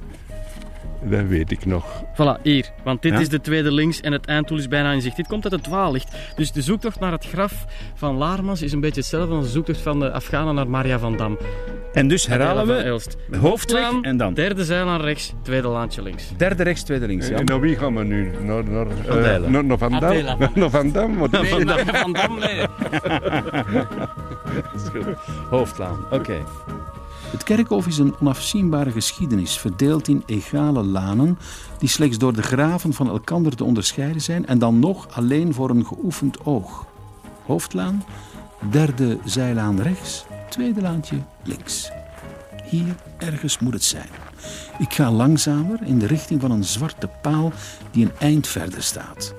[1.11, 2.03] Dat weet ik nog.
[2.15, 2.71] Voilà, hier.
[2.85, 3.19] Want dit Ja?
[3.19, 5.17] is de tweede links en het einddoel is bijna in zicht.
[5.17, 6.17] Dit komt uit het dwaallicht.
[6.37, 9.81] Dus de zoektocht naar het graf van Laarmans is een beetje hetzelfde als de zoektocht
[9.81, 11.39] van de Afghanen naar Maria van Dam.
[11.93, 13.17] En dus herhalen we Elst.
[13.41, 16.31] hoofdweg en dan Derde zeil aan rechts, tweede laantje links.
[16.37, 17.29] derde rechts, tweede links.
[17.29, 17.37] Ja.
[17.37, 18.31] En naar wie gaan we nu?
[18.43, 19.51] Naar, naar, Dijlen.
[19.53, 20.35] naar, naar Van Adela.
[20.37, 20.51] Dam?
[20.61, 21.11] Naar Van Dam?
[21.31, 22.65] Nee, Maria van Dam, nee.
[25.51, 26.37] Hoofdlaan, oké.
[27.31, 31.39] Het kerkhof is een onafzienbare geschiedenis, verdeeld in egale lanen,
[31.79, 35.71] die slechts door de graven van elkander te onderscheiden zijn en dan nog alleen voor
[35.71, 36.87] een geoefend oog.
[37.47, 38.05] Hoofdlaan,
[38.71, 41.91] derde zijlaan rechts, tweede laantje links.
[42.65, 44.09] Hier ergens moet het zijn.
[44.79, 47.53] Ik ga langzamer in de richting van een zwarte paal
[47.91, 49.35] die een eind verder staat.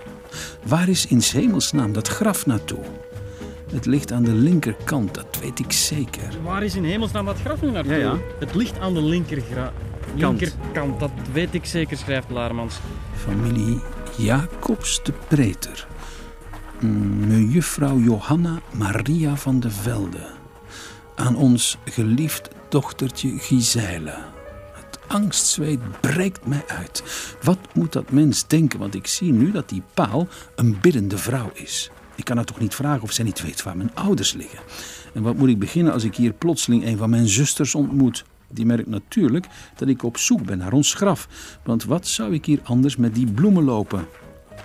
[0.63, 2.83] Waar is in hemelsnaam dat graf naartoe?
[3.72, 6.30] Het ligt aan de linkerkant, dat weet ik zeker.
[6.43, 7.93] Waar is in hemelsnaam dat graf nu naartoe?
[7.93, 8.18] Ja, ja.
[8.39, 12.80] Het ligt aan de linkerkant, dat weet ik zeker, schrijft Laarmans.
[13.15, 13.82] Familie
[14.18, 15.88] Jacobs de Preter.
[16.80, 20.28] Mm, Mejuffrouw Johanna Maria van de Velde.
[21.15, 24.15] Aan ons geliefd dochtertje Giselle.
[24.74, 27.03] Het angstzweet breekt mij uit.
[27.41, 28.80] Wat moet dat mens denken?
[28.80, 31.91] Want ik zie nu dat die paal een biddende vrouw is.
[32.18, 34.59] Ik kan haar toch niet vragen of zij niet weet waar mijn ouders liggen.
[35.13, 38.26] En wat moet ik beginnen als ik hier plotseling een van mijn zusters ontmoet?
[38.49, 41.28] Die merkt natuurlijk dat ik op zoek ben naar ons graf.
[41.63, 44.07] Want wat zou ik hier anders met die bloemen lopen?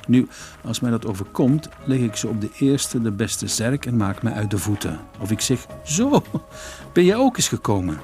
[0.06, 0.26] Nu,
[0.64, 4.22] als mij dat overkomt, leg ik ze op de eerste, de beste zerk en maak
[4.22, 5.00] mij uit de voeten.
[5.20, 6.22] Of ik zeg, zo,
[6.92, 8.00] ben jij ook eens gekomen?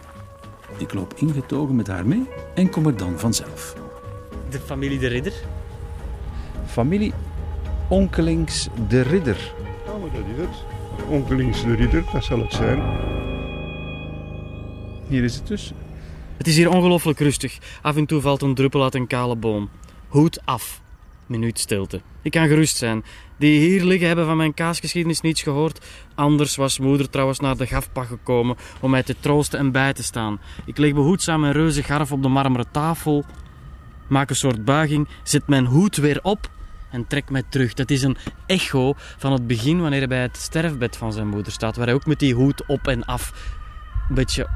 [0.77, 3.77] Ik loop ingetogen met haar mee en kom er dan vanzelf.
[4.51, 5.33] De familie de Ridder.
[6.67, 7.13] Familie
[7.89, 9.53] Onkelings de Ridder.
[9.87, 10.65] Ja, maar dat is het.
[11.09, 12.83] Onkelings de ridder, dat zal het zijn.
[15.09, 15.73] Hier is het dus.
[16.37, 17.59] Het is hier ongelooflijk rustig.
[17.83, 19.69] Af en toe valt een druppel uit een kale boom.
[20.09, 20.81] Hoed af.
[21.27, 22.01] Minuut stilte.
[22.23, 23.05] Ik kan gerust zijn.
[23.37, 25.87] Die hier liggen hebben van mijn kaasgeschiedenis niets gehoord.
[26.15, 30.03] Anders was moeder trouwens naar de gafpa gekomen om mij te troosten en bij te
[30.03, 30.41] staan.
[30.65, 33.25] Ik leg behoedzaam mijn reuze garf op de marmeren tafel,
[34.09, 36.51] maak een soort buiging, zet mijn hoed weer op
[36.91, 37.75] en trek mij terug.
[37.75, 38.17] Dat is een
[38.47, 41.95] echo van het begin wanneer hij bij het sterfbed van zijn moeder staat, waar hij
[41.95, 43.33] ook met die hoed op en af
[44.09, 44.49] een beetje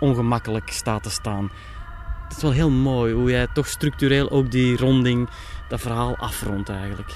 [0.00, 1.50] ongemakkelijk staat te staan.
[2.28, 5.28] Het is wel heel mooi hoe jij toch structureel ook die ronding,
[5.68, 7.12] dat verhaal afrondt eigenlijk.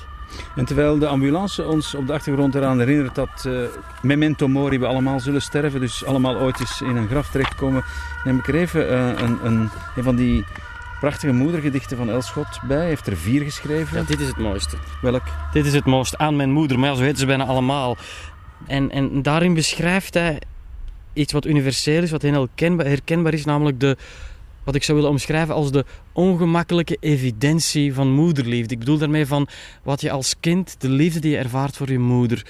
[0.57, 3.53] En terwijl de ambulance ons op de achtergrond eraan herinnert dat eh,
[4.03, 7.85] memento mori we allemaal zullen sterven, dus allemaal ooit eens in een graf terechtkomen,
[8.25, 10.45] neem ik er even eh, een, een, een van die
[11.03, 12.77] prachtige moedergedichten van Elschot bij.
[12.77, 13.99] Hij heeft er vier geschreven.
[13.99, 14.77] Ja, dit is het mooiste.
[15.01, 15.23] Welk?
[15.53, 17.97] Dit is het mooiste aan mijn moeder, maar ja, zo heten ze bijna allemaal.
[18.67, 20.41] En, en daarin beschrijft hij
[21.13, 23.97] iets wat universeel is, wat heel herkenbaar, herkenbaar is, namelijk de,
[24.65, 28.75] wat ik zou willen omschrijven als de ongemakkelijke evidentie van moederliefde.
[28.75, 29.49] Ik bedoel daarmee van
[29.83, 32.47] wat je als kind, de liefde die je ervaart voor je moeder.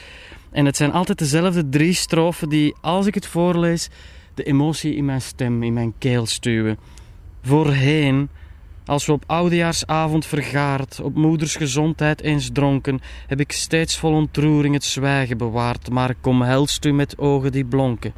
[0.51, 3.89] En het zijn altijd dezelfde drie strofen die, als ik het voorlees,
[4.35, 6.79] de emotie in mijn stem, in mijn keel stuwen.
[7.43, 8.29] Voorheen,
[8.87, 14.75] als we op oudejaarsavond vergaard, op moeders gezondheid eens dronken, heb ik steeds vol ontroering
[14.75, 18.13] het zwijgen bewaard, maar kom helst u met ogen die blonken.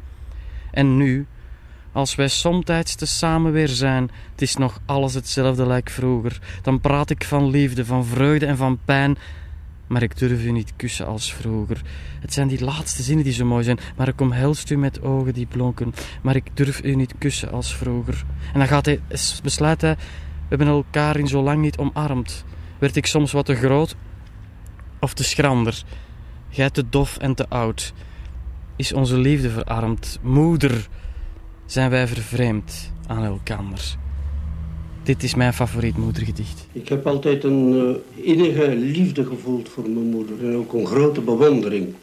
[0.71, 1.25] En nu,
[1.91, 6.39] als wij somtijds te samen weer zijn, het is nog alles hetzelfde lijkt vroeger.
[6.61, 9.17] Dan praat ik van liefde, van vreugde en van pijn,
[9.87, 11.81] maar ik durf u niet kussen als vroeger.
[12.19, 13.79] Het zijn die laatste zinnen die zo mooi zijn.
[13.95, 17.75] Maar ik omhelst u met ogen die blonken, maar ik durf u niet kussen als
[17.75, 18.23] vroeger.
[18.53, 18.99] En dan gaat hij,
[19.43, 19.95] besluit hij,
[20.49, 22.43] hebben elkaar in zo lang niet omarmd.
[22.79, 23.95] Werd ik soms wat te groot
[24.99, 25.83] of te schrander?
[26.49, 27.93] Gij te dof en te oud.
[28.75, 30.19] Is onze liefde verarmd?
[30.21, 30.87] Moeder,
[31.65, 33.95] zijn wij vervreemd aan elkander?
[35.03, 36.67] Dit is mijn favoriet moedergedicht.
[36.71, 41.21] Ik heb altijd een uh, innige liefde gevoeld voor mijn moeder en ook een grote
[41.21, 41.93] bewondering.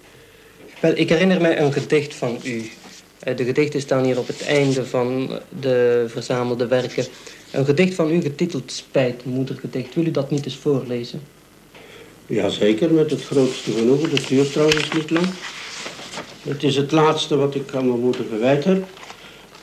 [0.81, 2.57] Wel, ik herinner mij een gedicht van u.
[2.57, 7.05] Uh, de gedichten staan hier op het einde van de verzamelde werken.
[7.53, 9.95] Een gedicht van u getiteld Spijt, moedergedicht.
[9.95, 11.23] Wil u dat niet eens voorlezen?
[12.27, 14.11] Jazeker, met het grootste genoegen.
[14.11, 15.27] Dat duurt trouwens niet lang.
[16.43, 18.85] Het is het laatste wat ik aan mijn moeder gewijd heb.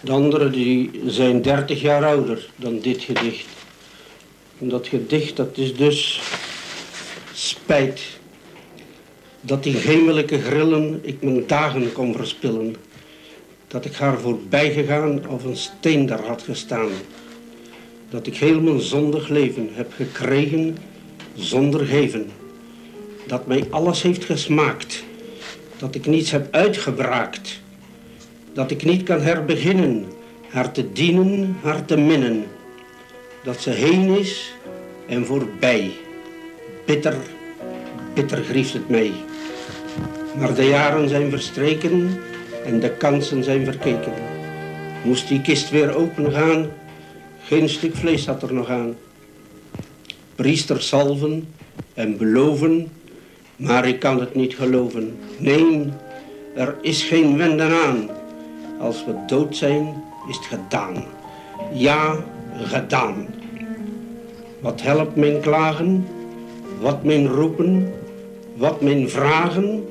[0.02, 3.46] De anderen die zijn 30 jaar ouder dan dit gedicht.
[4.60, 6.22] En dat gedicht, dat is dus
[7.34, 8.02] spijt.
[9.42, 12.76] Dat in gemelijke grillen ik mijn dagen kon verspillen.
[13.68, 16.90] Dat ik haar voorbij gegaan of een steen daar had gestaan.
[18.10, 20.78] Dat ik heel mijn zondig leven heb gekregen
[21.36, 22.32] zonder geven.
[23.28, 25.04] Dat mij alles heeft gesmaakt.
[25.78, 27.62] Dat ik niets heb uitgebraakt
[28.54, 30.06] dat ik niet kan herbeginnen,
[30.50, 32.46] haar te dienen, haar te minnen.
[33.44, 34.54] Dat ze heen is
[35.08, 35.92] en voorbij.
[36.86, 37.16] Bitter,
[38.14, 39.12] bitter grieft het mij.
[40.38, 42.20] Maar de jaren zijn verstreken
[42.66, 44.14] en de kansen zijn verkeken.
[45.04, 46.70] Moest die kist weer open gaan,
[47.50, 48.96] geen stuk vlees had er nog aan.
[50.36, 51.54] Priesters salven
[51.94, 52.88] en beloven,
[53.56, 55.18] maar ik kan het niet geloven.
[55.38, 55.90] Nee,
[56.56, 58.10] er is geen wenden aan.
[58.80, 61.04] Als we dood zijn, is het gedaan.
[61.74, 62.24] Ja,
[62.56, 63.28] gedaan.
[64.60, 66.08] Wat helpt mijn klagen?
[66.80, 67.94] Wat mijn roepen?
[68.56, 69.88] Wat mijn vragen?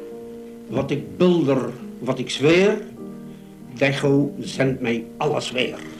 [0.67, 2.81] Wat ik bulder, wat ik zweer?
[3.75, 5.98] Decho zendt mij alles weer.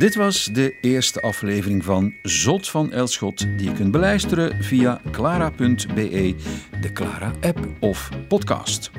[0.00, 6.34] Dit was de eerste aflevering van Zot van Elschot, die je kunt beluisteren via clara.be,
[6.80, 8.90] de Clara-app of podcast.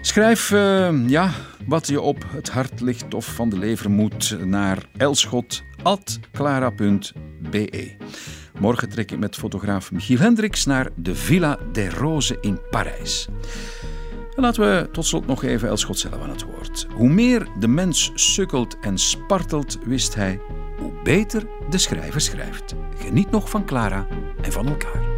[0.00, 1.30] Schrijf uh, ja,
[1.66, 7.96] wat je op het hart ligt of van de lever moet naar elschot.clara.be.
[8.58, 13.28] Morgen trek ik met fotograaf Michiel Hendricks naar de Villa des Roses in Parijs.
[14.38, 16.86] En laten we tot slot nog even Elschot zelf aan het woord.
[16.94, 20.40] Hoe meer de mens sukkelt en spartelt, wist hij,
[20.78, 22.74] hoe beter de schrijver schrijft.
[22.96, 24.06] Geniet nog van Clara
[24.42, 25.17] en van elkaar.